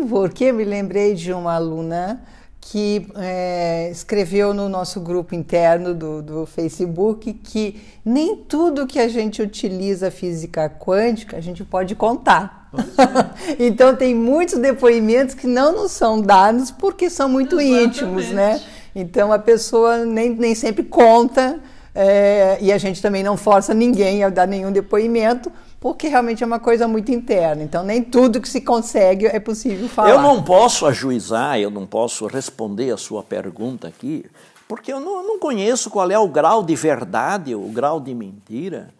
Porque 0.07 0.51
me 0.51 0.63
lembrei 0.63 1.15
de 1.15 1.33
uma 1.33 1.55
aluna 1.55 2.21
que 2.65 3.07
é, 3.15 3.89
escreveu 3.91 4.53
no 4.53 4.69
nosso 4.69 5.01
grupo 5.01 5.35
interno 5.35 5.93
do, 5.93 6.21
do 6.21 6.45
Facebook 6.45 7.33
que 7.33 7.81
nem 8.05 8.37
tudo 8.37 8.87
que 8.87 8.99
a 8.99 9.07
gente 9.07 9.41
utiliza 9.41 10.09
física 10.09 10.69
quântica 10.69 11.37
a 11.37 11.41
gente 11.41 11.63
pode 11.63 11.93
contar. 11.93 12.71
então 13.59 13.95
tem 13.95 14.15
muitos 14.15 14.57
depoimentos 14.57 15.35
que 15.35 15.45
não 15.45 15.73
nos 15.73 15.91
são 15.91 16.21
dados 16.21 16.71
porque 16.71 17.09
são 17.09 17.27
muito 17.27 17.59
Exatamente. 17.59 17.85
íntimos, 17.85 18.29
né? 18.29 18.61
Então 18.95 19.31
a 19.31 19.39
pessoa 19.39 20.05
nem, 20.05 20.29
nem 20.29 20.55
sempre 20.55 20.83
conta 20.83 21.59
é, 21.95 22.57
e 22.59 22.71
a 22.71 22.77
gente 22.77 23.01
também 23.01 23.21
não 23.21 23.37
força 23.37 23.73
ninguém 23.73 24.23
a 24.23 24.29
dar 24.29 24.47
nenhum 24.47 24.71
depoimento 24.71 25.51
porque 25.79 26.07
realmente 26.07 26.41
é 26.41 26.45
uma 26.45 26.61
coisa 26.61 26.87
muito 26.87 27.11
interna. 27.11 27.61
Então, 27.61 27.83
nem 27.83 28.01
tudo 28.01 28.39
que 28.39 28.47
se 28.47 28.61
consegue 28.61 29.25
é 29.25 29.37
possível 29.37 29.89
falar. 29.89 30.11
Eu 30.11 30.21
não 30.21 30.41
posso 30.41 30.85
ajuizar, 30.85 31.59
eu 31.59 31.69
não 31.69 31.85
posso 31.85 32.25
responder 32.25 32.91
a 32.91 32.97
sua 32.97 33.21
pergunta 33.21 33.89
aqui, 33.89 34.25
porque 34.65 34.93
eu 34.93 34.99
não, 35.01 35.27
não 35.27 35.37
conheço 35.37 35.89
qual 35.89 36.09
é 36.09 36.17
o 36.17 36.27
grau 36.27 36.63
de 36.63 36.73
verdade, 36.73 37.53
o 37.53 37.67
grau 37.67 37.99
de 37.99 38.15
mentira 38.15 38.93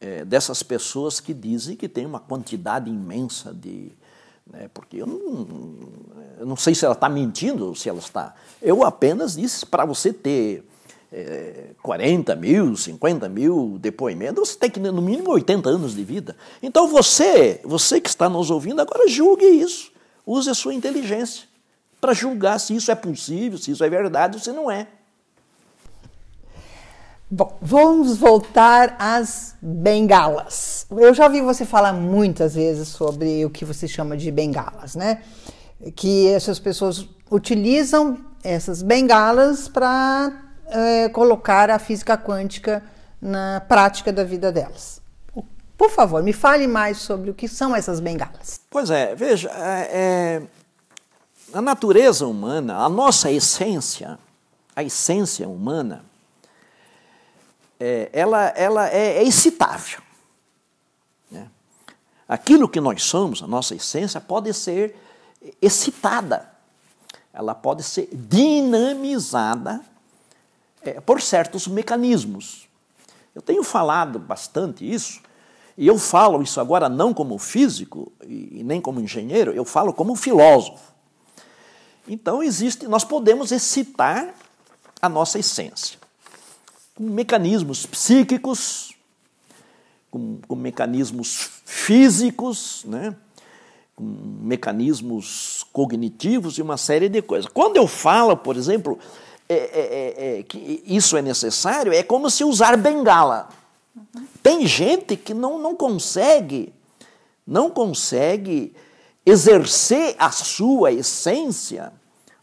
é, 0.00 0.24
dessas 0.24 0.62
pessoas 0.62 1.20
que 1.20 1.34
dizem 1.34 1.76
que 1.76 1.86
tem 1.86 2.06
uma 2.06 2.18
quantidade 2.18 2.90
imensa 2.90 3.52
de. 3.52 3.92
Né, 4.50 4.70
porque 4.72 4.96
eu 4.96 5.06
não, 5.06 5.46
eu 6.40 6.46
não 6.46 6.56
sei 6.56 6.74
se 6.74 6.84
ela 6.84 6.94
está 6.94 7.10
mentindo 7.10 7.68
ou 7.68 7.74
se 7.74 7.90
ela 7.90 8.00
está. 8.00 8.34
Eu 8.60 8.82
apenas 8.82 9.36
disse 9.36 9.66
para 9.66 9.84
você 9.84 10.12
ter 10.12 10.66
é, 11.12 11.74
40 11.82 12.34
mil, 12.36 12.74
50 12.74 13.28
mil 13.28 13.78
depoimentos, 13.78 14.48
você 14.48 14.58
tem 14.58 14.70
que 14.70 14.80
no 14.80 15.02
mínimo 15.02 15.30
80 15.30 15.68
anos 15.68 15.94
de 15.94 16.02
vida. 16.02 16.34
Então 16.62 16.88
você, 16.88 17.60
você 17.62 18.00
que 18.00 18.08
está 18.08 18.28
nos 18.28 18.50
ouvindo, 18.50 18.80
agora 18.80 19.06
julgue 19.06 19.44
isso. 19.44 19.92
Use 20.26 20.48
a 20.48 20.54
sua 20.54 20.72
inteligência. 20.72 21.44
para 22.00 22.12
julgar 22.12 22.58
se 22.58 22.74
isso 22.74 22.90
é 22.90 22.94
possível, 22.96 23.58
se 23.58 23.70
isso 23.70 23.84
é 23.84 23.88
verdade 23.88 24.36
ou 24.36 24.42
se 24.42 24.50
não 24.50 24.68
é. 24.68 24.88
Bom, 27.30 27.56
vamos 27.62 28.16
voltar 28.18 28.96
às 28.98 29.54
bengalas. 29.62 30.84
Eu 30.90 31.14
já 31.14 31.24
ouvi 31.26 31.40
você 31.40 31.64
falar 31.64 31.92
muitas 31.92 32.54
vezes 32.54 32.88
sobre 32.88 33.44
o 33.44 33.50
que 33.50 33.64
você 33.64 33.86
chama 33.86 34.16
de 34.16 34.30
bengalas, 34.30 34.94
né? 34.94 35.22
Que 35.94 36.28
essas 36.28 36.58
pessoas 36.58 37.08
utilizam 37.30 38.18
essas 38.42 38.82
bengalas 38.82 39.68
para 39.68 40.41
é, 40.72 41.08
colocar 41.08 41.70
a 41.70 41.78
física 41.78 42.16
quântica 42.16 42.82
na 43.20 43.60
prática 43.60 44.12
da 44.12 44.24
vida 44.24 44.50
delas. 44.50 45.00
Por 45.76 45.90
favor, 45.90 46.22
me 46.22 46.32
fale 46.32 46.66
mais 46.66 46.98
sobre 46.98 47.30
o 47.30 47.34
que 47.34 47.48
são 47.48 47.74
essas 47.74 48.00
bengalas. 48.00 48.60
Pois 48.70 48.90
é, 48.90 49.14
veja, 49.14 49.50
é, 49.50 49.90
é, 49.92 50.42
a 51.52 51.60
natureza 51.60 52.26
humana, 52.26 52.76
a 52.76 52.88
nossa 52.88 53.30
essência, 53.30 54.18
a 54.74 54.82
essência 54.82 55.48
humana, 55.48 56.04
é, 57.80 58.08
ela, 58.12 58.46
ela 58.56 58.88
é, 58.88 59.18
é 59.18 59.22
excitável. 59.24 60.00
Né? 61.30 61.48
Aquilo 62.28 62.68
que 62.68 62.80
nós 62.80 63.02
somos, 63.02 63.42
a 63.42 63.46
nossa 63.46 63.74
essência, 63.74 64.20
pode 64.20 64.54
ser 64.54 64.96
excitada, 65.60 66.48
ela 67.32 67.54
pode 67.54 67.82
ser 67.82 68.08
dinamizada 68.12 69.80
é, 70.84 71.00
por 71.00 71.20
certos 71.20 71.66
mecanismos. 71.66 72.68
Eu 73.34 73.42
tenho 73.42 73.62
falado 73.62 74.18
bastante 74.18 74.90
isso, 74.90 75.20
e 75.76 75.86
eu 75.86 75.98
falo 75.98 76.42
isso 76.42 76.60
agora 76.60 76.88
não 76.88 77.14
como 77.14 77.38
físico 77.38 78.12
e 78.26 78.62
nem 78.62 78.80
como 78.80 79.00
engenheiro, 79.00 79.52
eu 79.52 79.64
falo 79.64 79.92
como 79.92 80.14
filósofo. 80.14 80.92
Então 82.06 82.42
existe, 82.42 82.86
nós 82.86 83.04
podemos 83.04 83.52
excitar 83.52 84.34
a 85.00 85.08
nossa 85.08 85.38
essência 85.38 85.98
com 86.94 87.04
mecanismos 87.04 87.86
psíquicos, 87.86 88.94
com, 90.10 90.38
com 90.46 90.54
mecanismos 90.54 91.50
físicos, 91.64 92.84
né? 92.84 93.16
com 93.94 94.04
mecanismos 94.04 95.64
cognitivos 95.72 96.58
e 96.58 96.62
uma 96.62 96.76
série 96.76 97.08
de 97.08 97.22
coisas. 97.22 97.50
Quando 97.50 97.76
eu 97.76 97.86
falo, 97.86 98.36
por 98.36 98.56
exemplo, 98.56 98.98
é, 99.48 99.54
é, 99.54 100.14
é, 100.16 100.38
é 100.38 100.42
que 100.42 100.82
isso 100.86 101.16
é 101.16 101.22
necessário, 101.22 101.92
é 101.92 102.02
como 102.02 102.30
se 102.30 102.44
usar 102.44 102.76
bengala. 102.76 103.48
Tem 104.42 104.66
gente 104.66 105.16
que 105.16 105.34
não, 105.34 105.58
não 105.58 105.74
consegue, 105.74 106.72
não 107.46 107.70
consegue 107.70 108.74
exercer 109.24 110.16
a 110.18 110.30
sua 110.30 110.92
essência, 110.92 111.92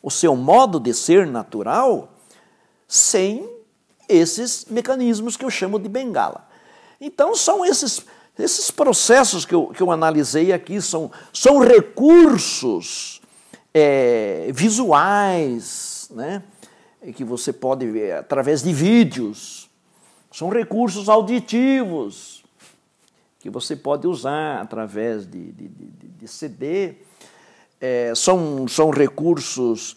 o 0.01 0.09
seu 0.09 0.35
modo 0.35 0.79
de 0.79 0.93
ser 0.93 1.27
natural, 1.27 2.13
sem 2.87 3.49
esses 4.07 4.65
mecanismos 4.65 5.35
que 5.35 5.43
eu 5.45 5.49
chamo 5.49 5.77
de 5.77 5.89
bengala. 5.89 6.47
Então, 7.01 7.35
são 7.35 7.65
esses, 7.65 8.05
esses 8.37 8.71
processos 8.71 9.45
que 9.45 9.53
eu, 9.53 9.67
que 9.67 9.81
eu 9.81 9.91
analisei 9.91 10.51
aqui, 10.53 10.81
são, 10.81 11.11
são 11.33 11.59
recursos 11.59 13.21
é, 13.73 14.49
visuais, 14.53 16.09
né, 16.11 16.43
que 17.15 17.23
você 17.23 17.53
pode 17.53 17.89
ver 17.89 18.13
através 18.13 18.61
de 18.61 18.73
vídeos, 18.73 19.69
são 20.31 20.49
recursos 20.49 21.09
auditivos 21.09 22.43
que 23.39 23.49
você 23.49 23.75
pode 23.75 24.05
usar 24.05 24.61
através 24.61 25.25
de, 25.25 25.51
de, 25.51 25.67
de, 25.67 26.07
de 26.07 26.27
CD, 26.27 26.95
é, 27.79 28.13
são, 28.15 28.67
são 28.67 28.89
recursos. 28.89 29.95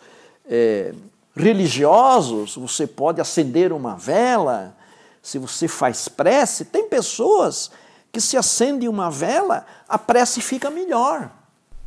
É, 0.48 0.94
religiosos, 1.34 2.56
você 2.56 2.86
pode 2.86 3.20
acender 3.20 3.72
uma 3.72 3.96
vela, 3.96 4.76
se 5.22 5.38
você 5.38 5.66
faz 5.66 6.08
prece, 6.08 6.66
tem 6.66 6.88
pessoas 6.88 7.70
que 8.10 8.20
se 8.20 8.36
acende 8.36 8.88
uma 8.88 9.10
vela, 9.10 9.64
a 9.88 9.98
prece 9.98 10.40
fica 10.40 10.70
melhor. 10.70 11.30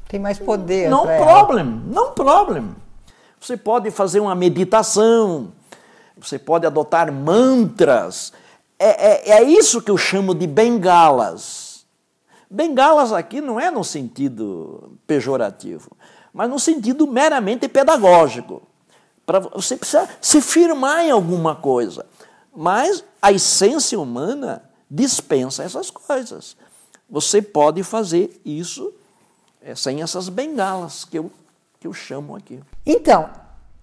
Tem 0.08 0.19
mais 0.19 0.39
poder. 0.39 0.89
Não 0.89 1.06
problem, 1.06 1.82
não 1.88 2.12
problem. 2.12 2.75
Você 3.45 3.55
pode 3.55 3.91
fazer 3.91 4.19
uma 4.19 4.34
meditação, 4.34 5.53
você 6.17 6.39
pode 6.39 6.65
adotar 6.65 7.13
mantras. 7.13 8.34
É, 8.79 9.34
é, 9.34 9.38
é 9.38 9.43
isso 9.43 9.84
que 9.84 9.91
eu 9.91 9.97
chamo 9.99 10.34
de 10.34 10.47
bengalas. 10.47 11.86
Bengalas 12.49 13.13
aqui 13.13 13.41
não 13.41 13.60
é 13.60 13.69
no 13.69 13.84
sentido 13.84 14.97
pejorativo, 15.05 15.91
mas 16.34 16.49
no 16.49 16.58
sentido 16.58 17.05
meramente 17.05 17.67
pedagógico. 17.67 18.63
Pra, 19.27 19.38
você 19.38 19.77
precisa 19.77 20.10
se 20.19 20.41
firmar 20.41 21.05
em 21.05 21.12
alguma 21.12 21.55
coisa. 21.55 22.03
Mas 22.51 23.03
a 23.21 23.31
essência 23.31 23.99
humana 23.99 24.63
dispensa 24.89 25.63
essas 25.63 25.91
coisas. 25.91 26.58
Você 27.08 27.43
pode 27.43 27.84
fazer 27.84 28.41
isso 28.43 28.91
é, 29.62 29.75
sem 29.75 30.01
essas 30.01 30.29
bengalas 30.29 31.05
que 31.05 31.19
eu, 31.19 31.31
que 31.86 31.88
eu 31.88 31.93
chamo 31.93 32.36
aqui. 32.36 32.60
Então, 32.84 33.30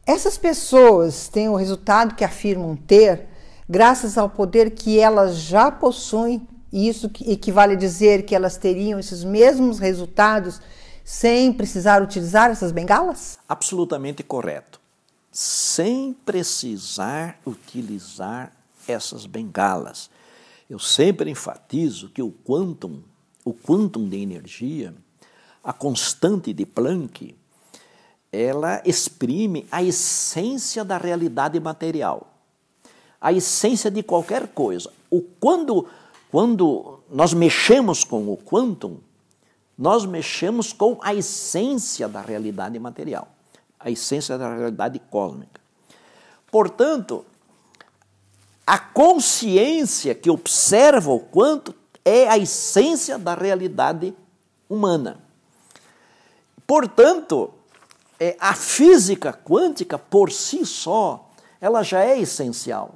essas 0.05 0.37
pessoas 0.37 1.29
têm 1.29 1.49
o 1.49 1.55
resultado 1.55 2.17
que 2.17 2.25
afirmam 2.25 2.75
ter 2.75 3.29
graças 3.69 4.19
ao 4.19 4.29
poder 4.29 4.73
que 4.73 4.99
elas 4.99 5.37
já 5.37 5.71
possuem, 5.71 6.47
e 6.73 6.89
isso 6.89 7.11
equivale 7.27 7.75
a 7.75 7.77
dizer 7.77 8.25
que 8.25 8.35
elas 8.35 8.57
teriam 8.57 8.99
esses 8.99 9.23
mesmos 9.23 9.79
resultados 9.79 10.61
sem 11.05 11.53
precisar 11.53 12.03
utilizar 12.03 12.51
essas 12.51 12.73
bengalas? 12.73 13.39
Absolutamente 13.49 14.23
correto 14.23 14.83
sem 15.35 16.13
precisar 16.13 17.41
utilizar 17.47 18.53
essas 18.87 19.25
bengalas. 19.25 20.11
Eu 20.69 20.79
sempre 20.79 21.31
enfatizo 21.31 22.11
que 22.11 22.21
o 22.21 22.31
quantum, 22.31 23.01
o 23.43 23.55
quantum 23.55 24.07
de 24.07 24.19
energia, 24.19 24.95
a 25.65 25.73
constante 25.73 26.53
de 26.53 26.67
Planck, 26.67 27.35
ela 28.33 28.81
exprime 28.85 29.67
a 29.71 29.83
essência 29.83 30.85
da 30.85 30.97
realidade 30.97 31.61
material, 31.61 32.33
a 33.21 33.33
essência 33.33 33.91
de 33.91 34.03
qualquer 34.03 34.49
coisa. 34.49 34.91
O 35.11 35.21
quando 35.21 35.87
quando 36.31 37.01
nós 37.11 37.35
mexemos 37.35 38.05
com 38.05 38.33
o 38.33 38.39
quantum, 38.39 38.97
nós 39.77 40.07
mexemos 40.07 40.73
com 40.73 40.99
a 41.03 41.15
essência 41.15 42.09
da 42.09 42.23
realidade 42.23 42.79
material 42.79 43.29
a 43.85 43.91
essência 43.91 44.39
da 44.39 44.55
realidade 44.55 44.99
cósmica. 45.11 45.61
Portanto, 46.51 47.25
a 48.67 48.79
consciência 48.79 50.15
que 50.15 50.31
observa 50.31 51.11
o 51.11 51.21
quanto 51.21 51.75
é 52.05 52.29
a 52.29 52.39
essência 52.39 53.19
da 53.19 53.35
realidade 53.35 54.15
humana. 54.69 55.21
Portanto, 56.67 57.53
é, 58.23 58.37
a 58.39 58.55
física 58.55 59.33
quântica 59.33 59.99
por 59.99 60.31
si 60.31 60.65
só, 60.67 61.31
ela 61.61 61.83
já 61.83 62.05
é 62.05 62.19
essencial. 62.19 62.95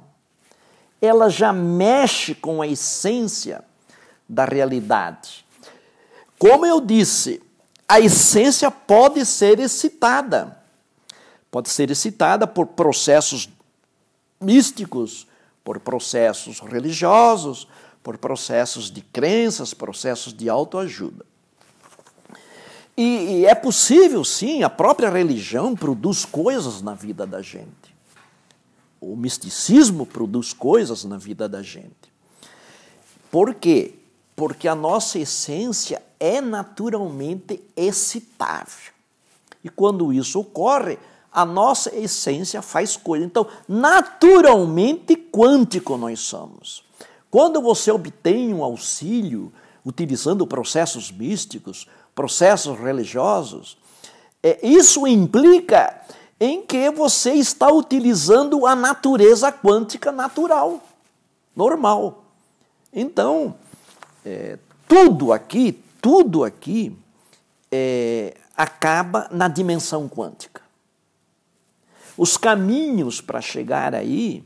Ela 1.01 1.29
já 1.29 1.51
mexe 1.51 2.33
com 2.35 2.61
a 2.61 2.67
essência 2.67 3.63
da 4.27 4.45
realidade. 4.45 5.45
Como 6.37 6.65
eu 6.65 6.79
disse, 6.79 7.41
a 7.87 7.99
essência 7.99 8.69
pode 8.69 9.25
ser 9.25 9.59
excitada 9.59 10.57
pode 11.49 11.69
ser 11.69 11.89
excitada 11.89 12.45
por 12.45 12.67
processos 12.67 13.49
místicos, 14.39 15.27
por 15.63 15.79
processos 15.79 16.59
religiosos, 16.59 17.67
por 18.03 18.17
processos 18.17 18.91
de 18.91 19.01
crenças, 19.01 19.73
processos 19.73 20.33
de 20.33 20.49
autoajuda. 20.49 21.25
E, 22.97 23.41
e, 23.41 23.45
é 23.45 23.53
possível, 23.53 24.23
sim, 24.23 24.63
a 24.63 24.69
própria 24.69 25.09
religião 25.09 25.75
produz 25.75 26.25
coisas 26.25 26.81
na 26.81 26.95
vida 26.95 27.27
da 27.27 27.43
gente. 27.43 27.95
O 28.99 29.15
misticismo 29.15 30.03
produz 30.03 30.51
coisas 30.51 31.03
na 31.03 31.17
vida 31.17 31.47
da 31.47 31.61
gente. 31.61 32.11
Por 33.29 33.53
quê? 33.53 33.93
Porque 34.35 34.67
a 34.67 34.73
nossa 34.73 35.19
essência 35.19 36.01
é 36.19 36.41
naturalmente 36.41 37.61
excitável. 37.75 38.91
E 39.63 39.69
quando 39.69 40.11
isso 40.11 40.39
ocorre, 40.39 40.97
a 41.31 41.45
nossa 41.45 41.95
essência 41.95 42.63
faz 42.63 42.97
coisa. 42.97 43.23
Então, 43.23 43.45
naturalmente 43.67 45.15
quântico 45.15 45.97
nós 45.97 46.19
somos. 46.21 46.83
Quando 47.29 47.61
você 47.61 47.91
obtém 47.91 48.51
um 48.53 48.63
auxílio 48.63 49.53
utilizando 49.85 50.47
processos 50.47 51.11
místicos, 51.11 51.87
processos 52.17 52.79
religiosos, 52.79 53.77
é, 54.41 54.57
isso 54.67 55.05
implica 55.05 56.01
em 56.39 56.63
que 56.63 56.89
você 56.89 57.33
está 57.33 57.71
utilizando 57.71 58.65
a 58.65 58.75
natureza 58.75 59.51
quântica 59.51 60.11
natural, 60.11 60.81
normal. 61.55 62.23
Então, 62.91 63.53
é, 64.25 64.57
tudo 64.87 65.31
aqui, 65.31 65.79
tudo 66.01 66.43
aqui 66.43 66.97
é, 67.71 68.35
acaba 68.55 69.27
na 69.29 69.47
dimensão 69.47 70.09
quântica. 70.09 70.63
Os 72.17 72.35
caminhos 72.35 73.21
para 73.21 73.41
chegar 73.41 73.93
aí, 73.93 74.43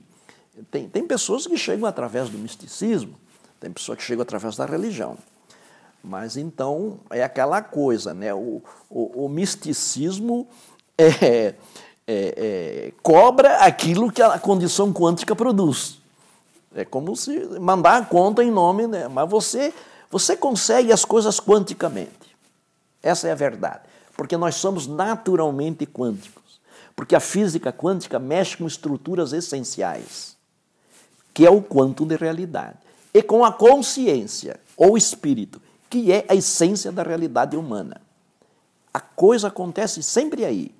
tem, 0.69 0.89
tem 0.89 1.07
pessoas 1.07 1.47
que 1.47 1.57
chegam 1.57 1.87
através 1.87 2.29
do 2.29 2.37
misticismo, 2.37 3.15
tem 3.61 3.71
pessoas 3.71 3.97
que 3.97 4.03
chegam 4.03 4.23
através 4.23 4.57
da 4.57 4.65
religião. 4.65 5.17
Mas 6.03 6.37
então 6.37 6.99
é 7.09 7.23
aquela 7.23 7.61
coisa, 7.61 8.13
né? 8.13 8.33
O, 8.33 8.61
o, 8.89 9.25
o 9.25 9.29
misticismo 9.29 10.47
é, 10.97 11.07
é, 11.15 11.55
é, 12.07 12.93
cobra 13.01 13.57
aquilo 13.57 14.11
que 14.11 14.21
a 14.21 14.39
condição 14.39 14.91
quântica 14.91 15.35
produz. 15.35 15.99
É 16.73 16.85
como 16.85 17.15
se 17.15 17.37
mandar 17.59 17.97
a 17.97 18.05
conta 18.05 18.43
em 18.43 18.49
nome, 18.49 18.87
né? 18.87 19.07
mas 19.07 19.29
você, 19.29 19.73
você 20.09 20.37
consegue 20.37 20.91
as 20.91 21.03
coisas 21.03 21.39
quanticamente. 21.39 22.35
Essa 23.03 23.27
é 23.27 23.31
a 23.31 23.35
verdade. 23.35 23.81
Porque 24.15 24.37
nós 24.37 24.55
somos 24.55 24.87
naturalmente 24.87 25.85
quânticos. 25.85 26.61
Porque 26.95 27.15
a 27.15 27.19
física 27.19 27.73
quântica 27.73 28.19
mexe 28.19 28.57
com 28.57 28.67
estruturas 28.67 29.33
essenciais, 29.33 30.37
que 31.33 31.45
é 31.45 31.49
o 31.49 31.61
quanto 31.61 32.05
de 32.05 32.15
realidade. 32.15 32.77
E 33.13 33.21
com 33.21 33.43
a 33.43 33.51
consciência, 33.51 34.59
ou 34.77 34.97
espírito, 34.97 35.61
que 35.91 36.09
é 36.09 36.23
a 36.29 36.33
essência 36.33 36.89
da 36.89 37.03
realidade 37.03 37.57
humana. 37.57 37.99
A 38.93 38.99
coisa 39.01 39.49
acontece 39.49 40.01
sempre 40.01 40.45
aí. 40.45 40.73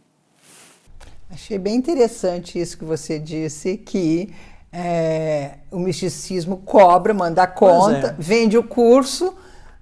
Achei 1.29 1.59
bem 1.59 1.75
interessante 1.75 2.57
isso 2.57 2.77
que 2.77 2.85
você 2.85 3.19
disse, 3.19 3.77
que 3.77 4.33
é, 4.71 5.55
o 5.69 5.79
misticismo 5.79 6.57
cobra, 6.57 7.13
manda 7.13 7.43
a 7.43 7.47
conta, 7.47 8.07
é. 8.07 8.15
vende 8.17 8.57
o 8.57 8.63
curso, 8.63 9.33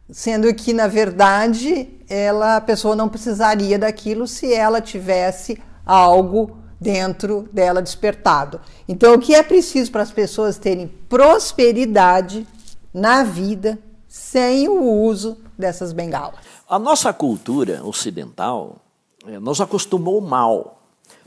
sendo 0.09 0.51
que, 0.53 0.73
na 0.73 0.87
verdade, 0.87 1.87
ela, 2.09 2.55
a 2.55 2.61
pessoa 2.61 2.95
não 2.95 3.07
precisaria 3.07 3.77
daquilo 3.77 4.27
se 4.27 4.51
ela 4.51 4.81
tivesse 4.81 5.61
algo 5.85 6.57
dentro 6.81 7.47
dela 7.53 7.83
despertado. 7.83 8.59
Então, 8.87 9.13
o 9.13 9.19
que 9.19 9.35
é 9.35 9.43
preciso 9.43 9.91
para 9.91 10.01
as 10.01 10.11
pessoas 10.11 10.57
terem 10.57 10.87
prosperidade 11.07 12.47
na 12.91 13.23
vida 13.23 13.77
sem 14.09 14.67
o 14.67 14.83
uso 14.83 15.37
dessas 15.57 15.93
bengalas? 15.93 16.39
A 16.67 16.77
nossa 16.77 17.13
cultura 17.13 17.81
ocidental 17.85 18.77
é, 19.25 19.39
nos 19.39 19.61
acostumou 19.61 20.19
mal, 20.19 20.81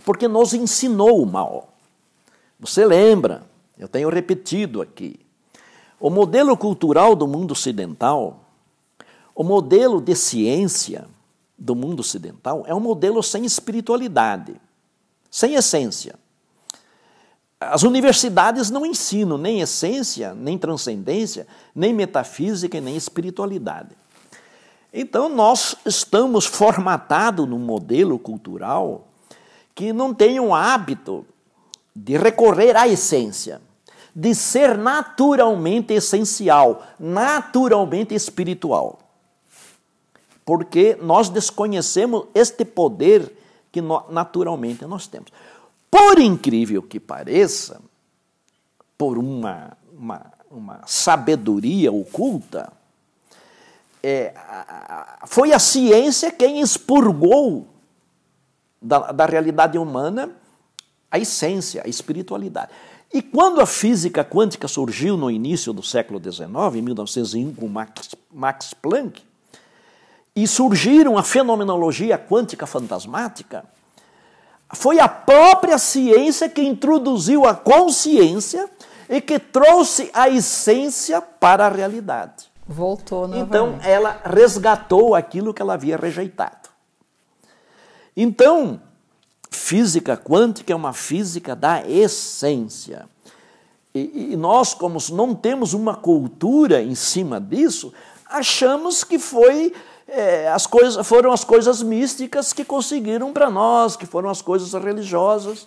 porque 0.04 0.28
nos 0.28 0.52
ensinou 0.52 1.22
o 1.22 1.26
mal. 1.26 1.72
Você 2.60 2.84
lembra 2.84 3.50
eu 3.82 3.88
tenho 3.88 4.08
repetido 4.08 4.80
aqui. 4.80 5.18
O 5.98 6.10
modelo 6.10 6.56
cultural 6.56 7.16
do 7.16 7.26
mundo 7.26 7.50
ocidental, 7.50 8.44
o 9.34 9.42
modelo 9.42 10.00
de 10.00 10.14
ciência 10.14 11.06
do 11.58 11.74
mundo 11.74 12.00
ocidental 12.00 12.64
é 12.66 12.74
um 12.74 12.80
modelo 12.80 13.22
sem 13.22 13.44
espiritualidade, 13.44 14.54
sem 15.30 15.54
essência. 15.54 16.14
As 17.70 17.83
universidades 17.83 18.70
não 18.70 18.87
ensinam 18.87 19.37
nem 19.37 19.61
essência, 19.61 20.35
nem 20.35 20.57
transcendência, 20.59 21.46
nem 21.75 21.92
metafísica, 21.92 22.81
nem 22.81 22.96
espiritualidade. 22.96 23.90
Então, 24.92 25.29
nós 25.29 25.77
estamos 25.87 26.44
formatados 26.44 27.48
num 27.48 27.59
modelo 27.59 28.18
cultural 28.18 29.09
que 29.75 29.92
não 29.92 30.12
tem 30.12 30.38
um 30.38 30.55
hábito 30.55 31.25
de 31.94 32.16
recorrer 32.16 32.77
à 32.77 32.88
essência 32.88 33.61
de 34.14 34.35
ser 34.35 34.77
naturalmente 34.77 35.94
essencial, 35.94 36.83
naturalmente 36.98 38.14
espiritual. 38.14 38.98
Porque 40.44 40.98
nós 41.01 41.29
desconhecemos 41.29 42.27
este 42.35 42.64
poder 42.64 43.35
que 43.70 43.81
naturalmente 44.11 44.85
nós 44.85 45.07
temos. 45.07 45.31
Por 45.92 46.18
incrível 46.18 46.83
que 46.83 46.98
pareça, 46.98 47.78
por 48.96 49.18
uma, 49.18 49.76
uma, 49.92 50.33
uma 50.50 50.81
sabedoria 50.87 51.92
oculta, 51.92 52.72
é, 54.02 54.33
foi 55.26 55.52
a 55.52 55.59
ciência 55.59 56.31
quem 56.31 56.62
expurgou 56.62 57.66
da, 58.81 59.12
da 59.12 59.26
realidade 59.26 59.76
humana 59.76 60.31
a 61.11 61.18
essência, 61.18 61.83
a 61.85 61.88
espiritualidade. 61.88 62.70
E 63.12 63.20
quando 63.20 63.61
a 63.61 63.66
física 63.66 64.24
quântica 64.24 64.66
surgiu 64.66 65.18
no 65.18 65.31
início 65.31 65.74
do 65.74 65.83
século 65.83 66.18
XIX, 66.18 66.48
em 66.74 66.81
1901, 66.81 67.55
com 67.55 67.68
Max, 67.68 68.14
Max 68.33 68.72
Planck, 68.72 69.22
e 70.35 70.46
surgiram 70.46 71.18
a 71.18 71.22
fenomenologia 71.22 72.16
quântica 72.16 72.66
fantasmática, 72.66 73.62
foi 74.72 74.98
a 74.98 75.08
própria 75.08 75.78
ciência 75.78 76.48
que 76.48 76.62
introduziu 76.62 77.46
a 77.46 77.54
consciência 77.54 78.68
e 79.08 79.20
que 79.20 79.38
trouxe 79.38 80.11
a 80.12 80.28
essência 80.28 81.20
para 81.20 81.66
a 81.66 81.68
realidade. 81.68 82.50
Voltou 82.66 83.28
novamente. 83.28 83.48
Então, 83.48 83.78
ela 83.82 84.20
resgatou 84.24 85.14
aquilo 85.14 85.52
que 85.52 85.61
ela 85.61 85.74
havia 85.74 85.96
rejeitado. 85.96 86.70
Então, 88.16 88.80
Física 89.52 90.16
quântica 90.16 90.72
é 90.72 90.76
uma 90.76 90.94
física 90.94 91.54
da 91.54 91.87
essência. 91.87 93.06
E, 93.94 94.32
e, 94.32 94.37
nós, 94.37 94.72
como 94.72 94.98
não 95.12 95.35
temos 95.35 95.74
uma 95.74 95.94
cultura 95.94 96.82
em 96.82 96.94
cima 96.94 97.38
disso, 97.38 97.92
achamos 98.26 99.04
que 99.04 99.18
foi 99.18 99.74
é, 100.12 100.48
as 100.48 100.66
coisas, 100.66 101.07
foram 101.07 101.33
as 101.33 101.44
coisas 101.44 101.83
místicas 101.83 102.53
que 102.53 102.64
conseguiram 102.64 103.33
para 103.33 103.51
nós, 103.51 103.96
que 103.96 104.07
foram 104.07 104.29
as 104.29 104.42
coisas 104.42 104.72
religiosas, 104.72 105.66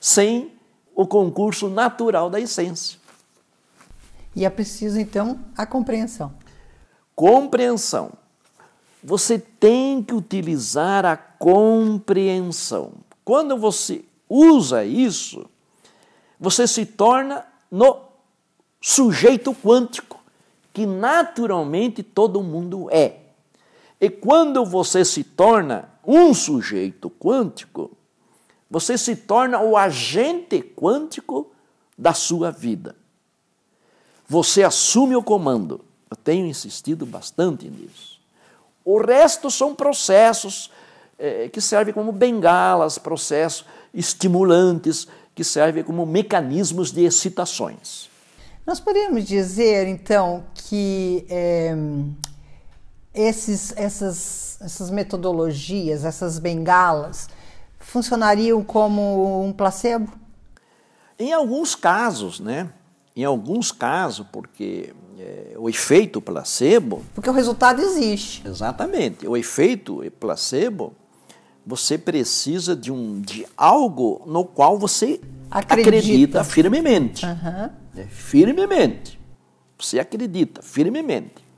sem 0.00 0.52
o 0.94 1.06
concurso 1.06 1.68
natural 1.68 2.28
da 2.28 2.40
essência. 2.40 2.98
E 4.34 4.44
é 4.44 4.50
preciso, 4.50 4.98
então, 4.98 5.38
a 5.56 5.64
compreensão. 5.64 6.32
Compreensão 7.14 8.12
você 9.02 9.38
tem 9.38 10.02
que 10.02 10.14
utilizar 10.14 11.04
a 11.04 11.16
compreensão. 11.16 12.92
Quando 13.24 13.56
você 13.56 14.04
usa 14.28 14.84
isso, 14.84 15.44
você 16.38 16.66
se 16.68 16.86
torna 16.86 17.44
no 17.70 18.00
sujeito 18.80 19.54
quântico, 19.54 20.20
que 20.72 20.86
naturalmente 20.86 22.02
todo 22.02 22.42
mundo 22.42 22.88
é. 22.90 23.21
E 24.02 24.10
quando 24.10 24.64
você 24.64 25.04
se 25.04 25.22
torna 25.22 25.88
um 26.04 26.34
sujeito 26.34 27.08
quântico, 27.08 27.96
você 28.68 28.98
se 28.98 29.14
torna 29.14 29.60
o 29.60 29.76
agente 29.76 30.60
quântico 30.60 31.52
da 31.96 32.12
sua 32.12 32.50
vida. 32.50 32.96
Você 34.28 34.64
assume 34.64 35.14
o 35.14 35.22
comando. 35.22 35.84
Eu 36.10 36.16
tenho 36.16 36.46
insistido 36.46 37.06
bastante 37.06 37.68
nisso. 37.68 38.18
O 38.84 39.00
resto 39.00 39.48
são 39.52 39.72
processos 39.72 40.68
é, 41.16 41.48
que 41.48 41.60
servem 41.60 41.94
como 41.94 42.10
bengalas, 42.10 42.98
processos 42.98 43.64
estimulantes, 43.94 45.06
que 45.32 45.44
servem 45.44 45.84
como 45.84 46.04
mecanismos 46.04 46.90
de 46.90 47.04
excitações. 47.04 48.10
Nós 48.66 48.80
podemos 48.80 49.24
dizer, 49.24 49.86
então, 49.86 50.44
que 50.54 51.24
é, 51.28 51.76
esses, 53.14 53.72
essas, 53.76 54.58
essas 54.60 54.90
metodologias, 54.90 56.04
essas 56.04 56.38
bengalas, 56.38 57.28
funcionariam 57.78 58.62
como 58.62 59.44
um 59.44 59.52
placebo? 59.52 60.12
Em 61.18 61.32
alguns 61.32 61.74
casos, 61.74 62.40
né? 62.40 62.70
Em 63.14 63.24
alguns 63.24 63.70
casos, 63.70 64.26
porque 64.32 64.94
é, 65.18 65.54
o 65.56 65.68
efeito 65.68 66.20
placebo. 66.20 67.04
Porque 67.14 67.28
o 67.28 67.32
resultado 67.32 67.82
existe. 67.82 68.42
Exatamente. 68.46 69.26
O 69.26 69.36
efeito 69.36 70.02
placebo, 70.18 70.94
você 71.64 71.98
precisa 71.98 72.74
de, 72.74 72.90
um, 72.90 73.20
de 73.20 73.46
algo 73.56 74.22
no 74.26 74.44
qual 74.44 74.78
você 74.78 75.20
acredita, 75.50 75.88
acredita 75.90 76.44
firmemente. 76.44 77.26
Uhum. 77.26 78.06
Firmemente. 78.08 79.20
Você 79.78 79.98
acredita 79.98 80.62
firmemente. 80.62 81.51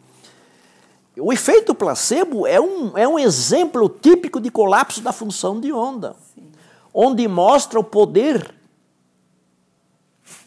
O 1.16 1.32
efeito 1.32 1.74
placebo 1.74 2.46
é 2.46 2.60
um, 2.60 2.98
é 2.98 3.06
um 3.06 3.18
exemplo 3.18 3.88
típico 3.88 4.40
de 4.40 4.50
colapso 4.50 5.00
da 5.00 5.12
função 5.12 5.60
de 5.60 5.72
onda, 5.72 6.16
Sim. 6.34 6.50
onde 6.92 7.26
mostra 7.28 7.78
o 7.78 7.84
poder 7.84 8.52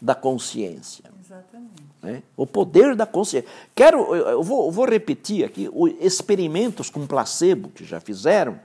da 0.00 0.14
consciência. 0.14 1.04
Exatamente. 1.24 1.82
Né? 2.02 2.22
O 2.36 2.46
poder 2.46 2.94
da 2.94 3.06
consciência. 3.06 3.48
Quero, 3.74 4.14
eu 4.14 4.42
vou, 4.42 4.66
eu 4.66 4.70
vou 4.70 4.86
repetir 4.86 5.44
aqui, 5.44 5.70
os 5.72 5.92
experimentos 6.00 6.90
com 6.90 7.06
placebo 7.06 7.70
que 7.70 7.84
já 7.84 7.98
fizeram, 7.98 8.60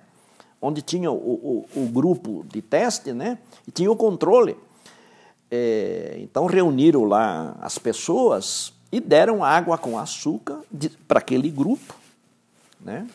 onde 0.61 0.81
tinha 0.81 1.11
o, 1.11 1.15
o, 1.15 1.65
o 1.75 1.85
grupo 1.87 2.45
de 2.47 2.61
teste 2.61 3.13
né? 3.13 3.37
e 3.67 3.71
tinha 3.71 3.91
o 3.91 3.95
controle. 3.95 4.57
É, 5.49 6.17
então 6.19 6.47
reuniram 6.47 7.03
lá 7.03 7.55
as 7.61 7.77
pessoas 7.77 8.73
e 8.93 8.99
deram 8.99 9.43
água 9.43 9.75
com 9.75 9.97
açúcar 9.97 10.59
para 11.07 11.17
aquele 11.17 11.49
grupo. 11.49 11.95
Né? 12.79 13.07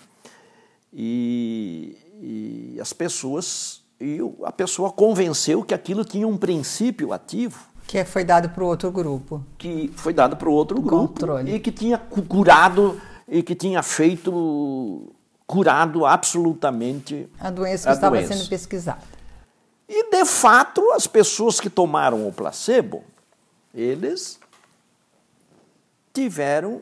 E, 0.93 1.97
e 2.21 2.81
as 2.81 2.93
pessoas 2.93 3.81
e 4.01 4.19
a 4.43 4.51
pessoa 4.51 4.91
convenceu 4.91 5.62
que 5.62 5.73
aquilo 5.73 6.05
tinha 6.05 6.27
um 6.27 6.37
princípio 6.37 7.12
ativo. 7.12 7.61
Que 7.87 8.05
foi 8.05 8.25
dado 8.25 8.49
para 8.49 8.64
o 8.64 8.67
outro 8.67 8.91
grupo. 8.91 9.45
Que 9.57 9.88
foi 9.95 10.12
dado 10.12 10.37
para 10.37 10.49
o 10.49 10.53
outro 10.53 10.81
grupo. 10.81 11.09
Controle. 11.09 11.55
E 11.55 11.61
que 11.61 11.71
tinha 11.71 11.97
curado, 11.97 13.01
e 13.29 13.41
que 13.41 13.55
tinha 13.55 13.81
feito, 13.81 15.12
curado 15.47 16.05
absolutamente 16.05 17.29
a 17.38 17.51
doença 17.51 17.85
que 17.85 17.91
a 17.91 17.93
estava 17.93 18.17
doença. 18.17 18.35
sendo 18.35 18.49
pesquisada. 18.49 19.03
E, 19.88 20.11
de 20.11 20.25
fato, 20.25 20.83
as 20.91 21.07
pessoas 21.07 21.61
que 21.61 21.71
tomaram 21.71 22.27
o 22.27 22.33
placebo, 22.33 23.05
eles 23.73 24.41
tiveram 26.18 26.81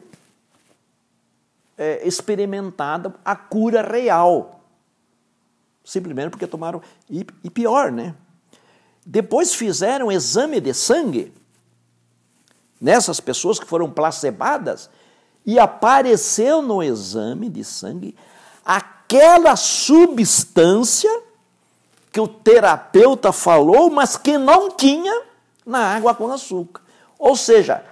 é, 1.76 2.08
experimentada 2.08 3.14
a 3.22 3.36
cura 3.36 3.82
real. 3.82 4.62
Simplesmente 5.84 6.30
porque 6.30 6.46
tomaram. 6.46 6.80
E, 7.10 7.26
e 7.44 7.50
pior, 7.50 7.92
né? 7.92 8.14
Depois 9.04 9.54
fizeram 9.54 10.10
exame 10.10 10.58
de 10.58 10.72
sangue 10.72 11.34
nessas 12.80 13.20
pessoas 13.20 13.58
que 13.58 13.66
foram 13.66 13.90
placebadas 13.90 14.88
e 15.44 15.58
apareceu 15.58 16.62
no 16.62 16.82
exame 16.82 17.50
de 17.50 17.62
sangue 17.62 18.16
aquela 18.64 19.54
substância 19.54 21.22
que 22.10 22.20
o 22.20 22.26
terapeuta 22.26 23.32
falou, 23.32 23.90
mas 23.90 24.16
que 24.16 24.38
não 24.38 24.70
tinha 24.70 25.22
na 25.64 25.94
água 25.94 26.14
com 26.14 26.32
açúcar. 26.32 26.82
Ou 27.18 27.36
seja, 27.36 27.84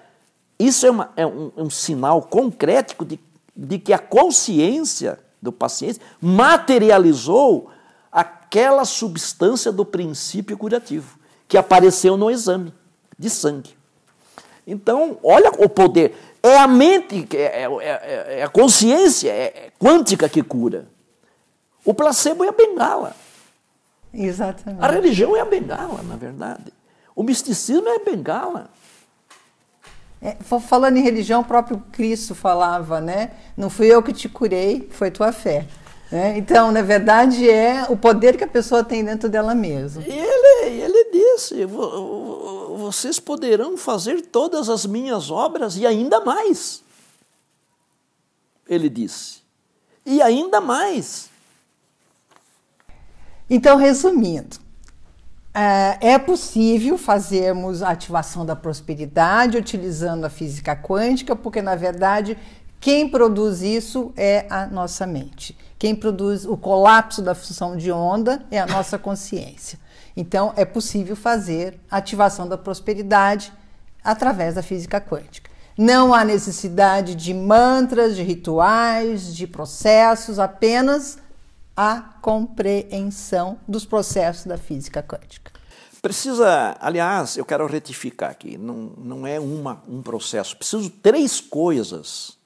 isso 0.59 0.87
é, 0.87 0.90
uma, 0.90 1.12
é 1.17 1.27
um, 1.27 1.51
um, 1.57 1.71
sinal 1.71 2.23
concreto 2.23 3.05
de, 3.05 3.19
de 3.57 3.79
que 3.79 3.93
a 3.93 3.99
consciência 3.99 5.19
do 5.43 5.53
paciente 5.53 6.01
materializou 6.21 7.71
aquela 8.11 8.85
substância 8.85 9.73
do 9.73 9.85
princípio 9.85 10.57
curativo 10.57 11.19
que 11.49 11.59
apareceu 11.59 12.17
no 12.17 12.31
exame 12.31 12.73
de 13.19 13.29
sangue. 13.29 13.77
Então, 14.67 15.19
olha 15.23 15.51
o 15.59 15.69
poder. 15.69 16.17
É 16.43 16.59
a 16.59 16.67
mente, 16.67 17.27
é, 17.37 17.62
é, 17.62 17.69
é, 17.81 18.38
é 18.40 18.43
a 18.43 18.49
consciência 18.49 19.31
é 19.31 19.71
quântica 19.79 20.29
que 20.29 20.43
cura. 20.43 20.87
O 21.85 21.93
placebo 21.93 22.45
é 22.45 22.49
a 22.49 22.53
bengala. 22.53 23.14
Exatamente. 24.12 24.83
A 24.83 24.88
religião 24.88 25.37
é 25.37 25.40
a 25.40 25.45
bengala, 25.45 26.03
na 26.03 26.17
verdade. 26.17 26.73
O 27.14 27.23
misticismo 27.23 27.88
é 27.88 27.97
a 27.97 28.05
bengala. 28.05 28.71
É, 30.22 30.37
falando 30.61 30.96
em 30.96 31.03
religião, 31.03 31.42
o 31.42 31.44
próprio 31.44 31.83
Cristo 31.92 32.35
falava, 32.35 33.00
né? 33.00 33.33
Não 33.57 33.68
fui 33.68 33.87
eu 33.87 34.03
que 34.03 34.12
te 34.12 34.29
curei, 34.29 34.88
foi 34.90 35.11
tua 35.11 35.33
fé. 35.33 35.66
Né? 36.11 36.38
Então, 36.38 36.70
na 36.70 36.81
verdade, 36.81 37.48
é 37.48 37.87
o 37.88 37.96
poder 37.96 38.37
que 38.37 38.44
a 38.44 38.48
pessoa 38.48 38.85
tem 38.85 39.05
dentro 39.05 39.29
dela 39.29 39.55
mesma. 39.55 40.03
E 40.03 40.11
ele, 40.11 40.83
ele 40.83 41.11
disse: 41.11 41.66
vocês 42.77 43.18
poderão 43.18 43.77
fazer 43.77 44.22
todas 44.22 44.68
as 44.68 44.87
minhas 44.87 45.31
obras 45.31 45.77
e 45.77 45.87
ainda 45.87 46.20
mais. 46.20 46.83
Ele 48.68 48.88
disse. 48.88 49.42
E 50.07 50.22
ainda 50.22 50.61
mais. 50.61 51.29
Então, 53.48 53.77
resumindo, 53.77 54.57
é, 55.55 56.14
é 56.14 56.19
possível 56.19 56.99
fazermos 56.99 57.83
a 57.83 57.90
ativação 57.90 58.45
da 58.45 58.57
prosperidade 58.57 59.57
utilizando 59.57 60.25
a 60.25 60.31
física 60.31 60.75
quântica, 60.75 61.37
porque 61.37 61.62
na 61.62 61.77
verdade 61.77 62.37
quem 62.81 63.09
produz 63.09 63.62
isso 63.62 64.12
é 64.17 64.47
a 64.51 64.67
nossa 64.67 65.07
mente. 65.07 65.57
Quem 65.79 65.95
produz 65.95 66.45
o 66.45 66.57
colapso 66.57 67.23
da 67.23 67.35
função 67.35 67.77
de 67.77 67.90
onda 67.90 68.45
é 68.51 68.59
a 68.59 68.67
nossa 68.67 68.99
consciência. 68.99 69.79
Então 70.17 70.53
é 70.57 70.64
possível 70.64 71.17
fazer 71.17 71.79
a 71.90 71.97
ativação 71.97 72.49
da 72.49 72.59
prosperidade 72.59 73.53
através 74.03 74.57
da 74.57 74.62
física 74.62 75.01
quântica. 75.01 75.51
Não 75.79 76.12
há 76.12 76.25
necessidade 76.25 77.14
de 77.14 77.33
mantras, 77.33 78.14
de 78.14 78.23
rituais, 78.23 79.35
de 79.35 79.47
processos, 79.47 80.38
apenas 80.38 81.19
a 81.76 82.00
compreensão 82.20 83.58
dos 83.66 83.84
processos 83.84 84.46
da 84.46 84.56
física 84.56 85.02
quântica. 85.02 85.52
Precisa, 86.00 86.76
aliás, 86.80 87.37
eu 87.37 87.44
quero 87.44 87.66
retificar 87.66 88.30
aqui, 88.30 88.58
não, 88.58 88.92
não 88.96 89.26
é 89.26 89.40
uma, 89.40 89.82
um 89.88 90.02
processo, 90.02 90.56
preciso 90.56 90.90
três 90.90 91.40
coisas 91.40 92.37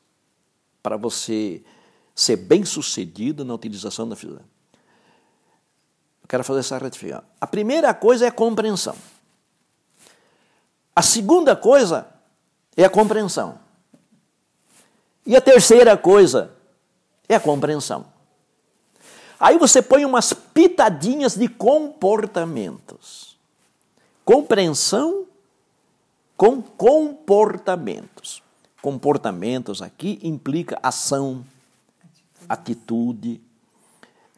para 0.82 0.96
você 0.96 1.62
ser 2.14 2.36
bem 2.36 2.64
sucedido 2.64 3.44
na 3.44 3.54
utilização 3.54 4.08
da 4.08 4.14
física. 4.16 4.44
Eu 6.22 6.28
quero 6.28 6.44
fazer 6.44 6.60
essa 6.60 6.78
retificação. 6.78 7.24
A 7.40 7.46
primeira 7.46 7.92
coisa 7.92 8.26
é 8.26 8.28
a 8.28 8.32
compreensão. 8.32 8.96
A 10.94 11.02
segunda 11.02 11.54
coisa 11.54 12.08
é 12.76 12.84
a 12.84 12.90
compreensão. 12.90 13.58
E 15.26 15.36
a 15.36 15.40
terceira 15.40 15.96
coisa 15.96 16.52
é 17.28 17.34
a 17.34 17.40
compreensão. 17.40 18.06
Aí 19.40 19.56
você 19.56 19.80
põe 19.80 20.04
umas 20.04 20.32
pitadinhas 20.32 21.34
de 21.36 21.48
comportamentos. 21.48 23.36
Compreensão 24.24 25.26
com 26.36 26.60
comportamentos. 26.60 28.42
Comportamentos 28.82 29.80
aqui 29.80 30.18
implica 30.22 30.78
ação, 30.82 31.44
atitude, 32.48 33.40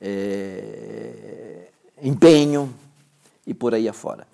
é, 0.01 1.69
empenho 2.03 2.75
e 3.47 3.55
por 3.55 3.75
aí 3.75 3.89
afora. 3.89 4.27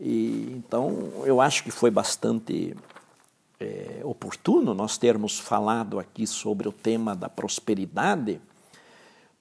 E, 0.00 0.52
então, 0.56 1.12
eu 1.24 1.40
acho 1.40 1.64
que 1.64 1.70
foi 1.70 1.90
bastante 1.90 2.76
é, 3.58 4.00
oportuno 4.04 4.74
nós 4.74 4.98
termos 4.98 5.38
falado 5.38 5.98
aqui 5.98 6.26
sobre 6.26 6.68
o 6.68 6.72
tema 6.72 7.14
da 7.16 7.28
prosperidade 7.28 8.40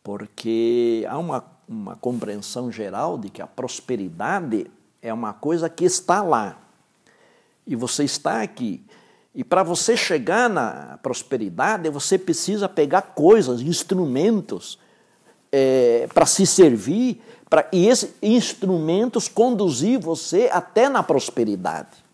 porque 0.06 1.04
há 1.10 1.18
uma, 1.18 1.44
uma 1.68 1.96
compreensão 1.96 2.72
geral 2.72 3.18
de 3.18 3.28
que 3.28 3.42
a 3.42 3.48
prosperidade 3.48 4.70
é 5.02 5.12
uma 5.12 5.34
coisa 5.34 5.68
que 5.68 5.84
está 5.84 6.22
lá. 6.22 6.60
E 7.66 7.76
você 7.76 8.04
está 8.04 8.44
aqui. 8.44 8.86
E 9.34 9.44
para 9.44 9.64
você 9.64 9.98
chegar 9.98 10.48
na 10.48 11.00
prosperidade, 11.02 11.90
você 11.90 12.20
precisa 12.20 12.70
pegar 12.70 13.02
coisas, 13.02 13.62
instrumentos 13.62 14.78
é, 15.52 16.08
para 16.14 16.28
se 16.28 16.46
servir, 16.46 17.20
pra, 17.50 17.68
e 17.72 17.88
esses 17.88 18.14
instrumentos 18.22 19.28
conduzir 19.28 20.00
você 20.00 20.52
até 20.54 20.88
na 20.88 21.02
prosperidade. 21.02 22.06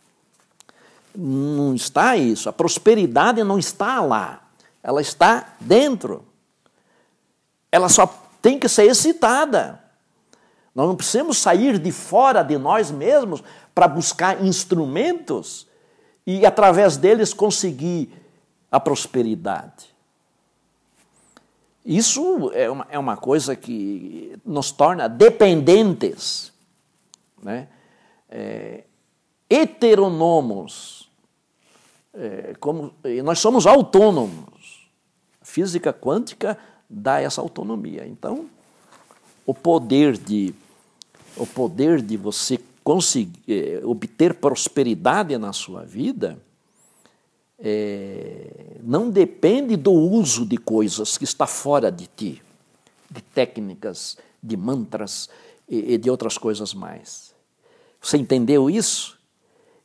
Não 1.14 1.76
está 1.76 2.16
isso. 2.16 2.48
A 2.48 2.54
prosperidade 2.54 3.44
não 3.44 3.60
está 3.60 4.00
lá. 4.00 4.44
Ela 4.82 5.02
está 5.02 5.56
dentro 5.60 6.31
ela 7.72 7.88
só 7.88 8.06
tem 8.42 8.60
que 8.60 8.68
ser 8.68 8.86
excitada. 8.86 9.82
Nós 10.74 10.88
não 10.88 10.96
precisamos 10.96 11.38
sair 11.38 11.78
de 11.78 11.92
fora 11.92 12.44
de 12.44 12.58
nós 12.58 12.92
mesmos 12.92 13.44
para 13.74 13.88
buscar 13.88 14.44
instrumentos 14.44 15.68
e, 16.26 16.46
através 16.46 16.98
deles, 16.98 17.34
conseguir 17.34 18.12
a 18.70 18.80
prosperidade. 18.80 19.92
Isso 21.86 22.52
é 22.54 22.70
uma, 22.70 22.88
é 22.90 23.00
uma 23.00 23.18
coisa 23.18 23.56
que 23.56 24.38
nos 24.46 24.72
torna 24.72 25.10
dependentes, 25.10 26.54
né? 27.42 27.68
É, 28.30 28.84
heteronomos, 29.50 31.10
é, 32.14 32.54
como, 32.60 32.94
nós 33.24 33.40
somos 33.40 33.66
autônomos. 33.66 34.88
física 35.42 35.92
quântica 35.92 36.58
dá 36.92 37.22
essa 37.22 37.42
autonomia. 37.42 38.06
Então, 38.06 38.48
o 39.46 39.54
poder 39.54 40.18
de 40.18 40.54
o 41.38 41.48
poder 41.48 42.02
de 42.02 42.18
você 42.18 42.60
conseguir 42.84 43.40
eh, 43.48 43.82
obter 43.86 44.34
prosperidade 44.34 45.38
na 45.38 45.54
sua 45.54 45.86
vida 45.86 46.38
é, 47.58 48.78
não 48.84 49.10
depende 49.10 49.78
do 49.78 49.92
uso 49.94 50.46
de 50.46 50.58
coisas 50.58 51.18
que 51.18 51.24
está 51.24 51.46
fora 51.46 51.92
de 51.92 52.08
ti, 52.08 52.42
de 53.10 53.22
técnicas, 53.22 54.18
de 54.42 54.58
mantras 54.58 55.30
e, 55.70 55.94
e 55.94 55.98
de 55.98 56.10
outras 56.10 56.38
coisas 56.38 56.74
mais. 56.74 57.34
Você 58.02 58.18
entendeu 58.18 58.70
isso? 58.70 59.18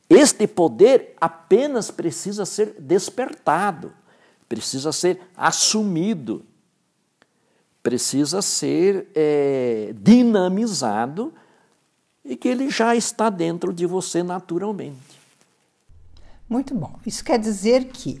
Este 0.09 0.47
poder 0.47 1.15
apenas 1.21 1.91
precisa 1.91 2.45
ser 2.45 2.75
despertado, 2.79 3.93
precisa 4.49 4.91
ser 4.91 5.19
assumido 5.35 6.43
precisa 7.87 8.41
ser 8.41 9.07
é, 9.15 9.93
dinamizado 9.95 11.33
e 12.25 12.35
que 12.35 12.49
ele 12.49 12.69
já 12.69 12.93
está 12.93 13.29
dentro 13.29 13.71
de 13.71 13.85
você 13.85 14.21
naturalmente. 14.21 15.17
Muito 16.49 16.75
bom. 16.75 16.99
Isso 17.05 17.23
quer 17.23 17.39
dizer 17.39 17.85
que 17.85 18.19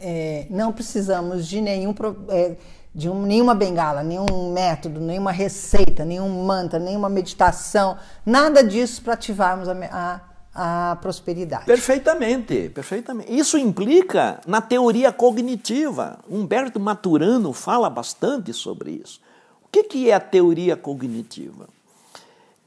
é, 0.00 0.46
não 0.48 0.72
precisamos 0.72 1.46
de 1.46 1.60
nenhum. 1.60 1.94
É, 2.30 2.56
de 2.94 3.08
um, 3.08 3.22
nenhuma 3.22 3.54
bengala, 3.54 4.02
nenhum 4.02 4.52
método, 4.52 5.00
nenhuma 5.00 5.32
receita, 5.32 6.04
nenhum 6.04 6.44
mantra, 6.44 6.78
nenhuma 6.78 7.08
meditação, 7.08 7.96
nada 8.24 8.62
disso 8.62 9.00
para 9.00 9.14
ativarmos 9.14 9.66
a, 9.66 9.72
a, 9.90 10.20
a, 10.54 10.96
prosperidade. 11.00 11.64
Perfeitamente, 11.64 12.68
perfeitamente. 12.68 13.32
Isso 13.32 13.56
implica 13.56 14.40
na 14.46 14.60
teoria 14.60 15.12
cognitiva. 15.12 16.18
Humberto 16.28 16.78
Maturano 16.78 17.52
fala 17.52 17.88
bastante 17.88 18.52
sobre 18.52 19.00
isso. 19.02 19.20
O 19.64 19.68
que, 19.70 19.84
que 19.84 20.10
é 20.10 20.14
a 20.14 20.20
teoria 20.20 20.76
cognitiva? 20.76 21.68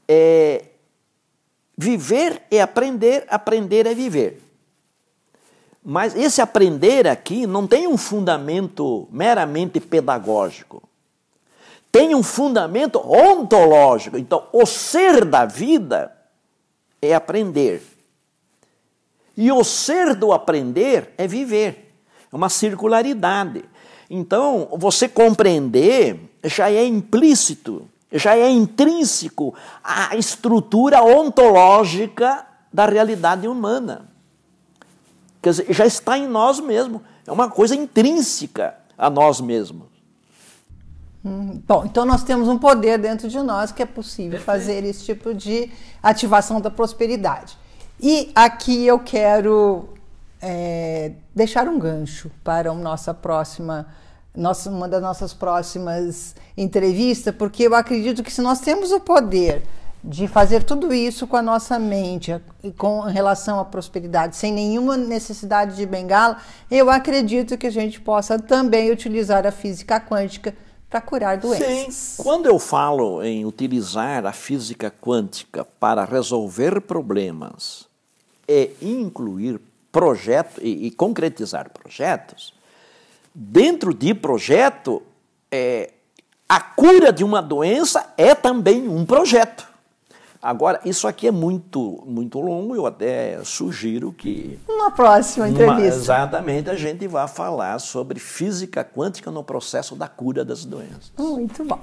É 0.08 0.64
viver 1.76 2.42
é 2.50 2.60
aprender, 2.60 3.26
aprender 3.28 3.86
é 3.86 3.94
viver. 3.94 4.42
Mas 5.84 6.16
esse 6.16 6.40
aprender 6.40 7.06
aqui 7.06 7.46
não 7.46 7.64
tem 7.66 7.86
um 7.86 7.96
fundamento 7.96 9.06
meramente 9.12 9.78
pedagógico. 9.78 10.82
Tem 11.92 12.12
um 12.12 12.24
fundamento 12.24 12.98
ontológico. 12.98 14.18
Então, 14.18 14.48
o 14.52 14.66
ser 14.66 15.24
da 15.24 15.44
vida 15.44 16.15
é 17.00 17.14
aprender. 17.14 17.82
E 19.36 19.52
o 19.52 19.62
ser 19.62 20.14
do 20.14 20.32
aprender 20.32 21.12
é 21.18 21.26
viver. 21.26 21.92
É 22.32 22.36
uma 22.36 22.48
circularidade. 22.48 23.64
Então, 24.08 24.68
você 24.72 25.08
compreender 25.08 26.18
já 26.44 26.70
é 26.70 26.84
implícito, 26.84 27.88
já 28.10 28.36
é 28.36 28.48
intrínseco 28.48 29.54
à 29.82 30.16
estrutura 30.16 31.02
ontológica 31.02 32.46
da 32.72 32.86
realidade 32.86 33.48
humana. 33.48 34.08
Quer 35.42 35.50
dizer, 35.50 35.66
já 35.72 35.86
está 35.86 36.16
em 36.16 36.26
nós 36.26 36.60
mesmos. 36.60 37.02
É 37.26 37.32
uma 37.32 37.50
coisa 37.50 37.74
intrínseca 37.74 38.76
a 38.96 39.10
nós 39.10 39.40
mesmos. 39.40 39.95
Hum, 41.26 41.60
bom, 41.66 41.84
então 41.84 42.06
nós 42.06 42.22
temos 42.22 42.46
um 42.46 42.56
poder 42.56 42.98
dentro 42.98 43.28
de 43.28 43.38
nós 43.38 43.72
que 43.72 43.82
é 43.82 43.86
possível 43.86 44.38
Perfeito. 44.38 44.46
fazer 44.46 44.84
esse 44.84 45.04
tipo 45.04 45.34
de 45.34 45.68
ativação 46.00 46.60
da 46.60 46.70
prosperidade. 46.70 47.58
E 48.00 48.30
aqui 48.32 48.86
eu 48.86 49.00
quero 49.00 49.88
é, 50.40 51.10
deixar 51.34 51.66
um 51.66 51.80
gancho 51.80 52.30
para 52.44 52.70
a 52.70 52.74
nossa 52.74 53.12
próxima, 53.12 53.88
nossa, 54.32 54.70
uma 54.70 54.86
das 54.86 55.02
nossas 55.02 55.34
próximas 55.34 56.36
entrevistas, 56.56 57.34
porque 57.34 57.64
eu 57.64 57.74
acredito 57.74 58.22
que 58.22 58.32
se 58.32 58.40
nós 58.40 58.60
temos 58.60 58.92
o 58.92 59.00
poder 59.00 59.64
de 60.04 60.28
fazer 60.28 60.62
tudo 60.62 60.94
isso 60.94 61.26
com 61.26 61.36
a 61.36 61.42
nossa 61.42 61.76
mente, 61.76 62.40
com 62.78 63.00
relação 63.00 63.58
à 63.58 63.64
prosperidade, 63.64 64.36
sem 64.36 64.52
nenhuma 64.52 64.96
necessidade 64.96 65.74
de 65.74 65.84
bengala, 65.84 66.36
eu 66.70 66.88
acredito 66.88 67.58
que 67.58 67.66
a 67.66 67.72
gente 67.72 68.00
possa 68.00 68.38
também 68.38 68.92
utilizar 68.92 69.44
a 69.44 69.50
física 69.50 69.98
quântica 69.98 70.54
para 70.96 71.00
curar 71.00 71.36
doenças. 71.36 71.94
Sim. 71.94 72.22
Quando 72.22 72.46
eu 72.46 72.58
falo 72.58 73.22
em 73.22 73.44
utilizar 73.44 74.24
a 74.24 74.32
física 74.32 74.90
quântica 74.90 75.64
para 75.78 76.04
resolver 76.04 76.80
problemas 76.80 77.86
e 78.48 78.70
incluir 78.80 79.60
projetos 79.92 80.62
e, 80.62 80.86
e 80.86 80.90
concretizar 80.90 81.70
projetos, 81.70 82.54
dentro 83.34 83.92
de 83.92 84.14
projeto, 84.14 85.02
é, 85.50 85.92
a 86.48 86.60
cura 86.60 87.12
de 87.12 87.22
uma 87.22 87.42
doença 87.42 88.14
é 88.16 88.34
também 88.34 88.88
um 88.88 89.04
projeto. 89.04 89.68
Agora, 90.42 90.80
isso 90.84 91.08
aqui 91.08 91.26
é 91.26 91.30
muito, 91.30 92.02
muito 92.06 92.40
longo, 92.40 92.74
eu 92.74 92.86
até 92.86 93.42
sugiro 93.44 94.12
que. 94.12 94.58
Uma 94.68 94.90
próxima 94.90 95.48
entrevista. 95.48 95.80
Uma, 95.80 95.86
exatamente, 95.86 96.70
a 96.70 96.76
gente 96.76 97.06
vai 97.08 97.26
falar 97.26 97.78
sobre 97.78 98.20
física 98.20 98.84
quântica 98.84 99.30
no 99.30 99.42
processo 99.42 99.96
da 99.96 100.08
cura 100.08 100.44
das 100.44 100.64
doenças. 100.64 101.12
Muito 101.18 101.64
bom. 101.64 101.80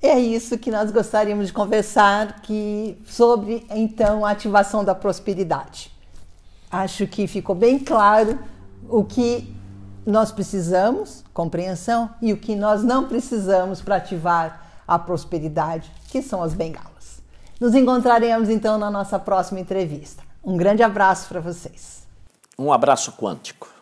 É 0.00 0.18
isso 0.18 0.56
que 0.56 0.70
nós 0.70 0.92
gostaríamos 0.92 1.48
de 1.48 1.52
conversar 1.52 2.40
que, 2.42 2.96
sobre, 3.04 3.66
então, 3.70 4.24
a 4.24 4.30
ativação 4.30 4.84
da 4.84 4.94
prosperidade. 4.94 5.92
Acho 6.70 7.06
que 7.06 7.26
ficou 7.26 7.54
bem 7.54 7.80
claro 7.80 8.38
o 8.88 9.02
que 9.02 9.52
nós 10.06 10.30
precisamos, 10.30 11.24
compreensão, 11.34 12.10
e 12.22 12.32
o 12.32 12.36
que 12.36 12.54
nós 12.54 12.84
não 12.84 13.08
precisamos 13.08 13.82
para 13.82 13.96
ativar 13.96 14.82
a 14.86 14.98
prosperidade, 14.98 15.92
que 16.08 16.22
são 16.22 16.42
as 16.42 16.54
bengalas. 16.54 16.87
Nos 17.60 17.74
encontraremos 17.74 18.48
então 18.48 18.78
na 18.78 18.90
nossa 18.90 19.18
próxima 19.18 19.58
entrevista. 19.58 20.22
Um 20.44 20.56
grande 20.56 20.82
abraço 20.82 21.28
para 21.28 21.40
vocês. 21.40 22.06
Um 22.56 22.72
abraço 22.72 23.12
quântico. 23.12 23.77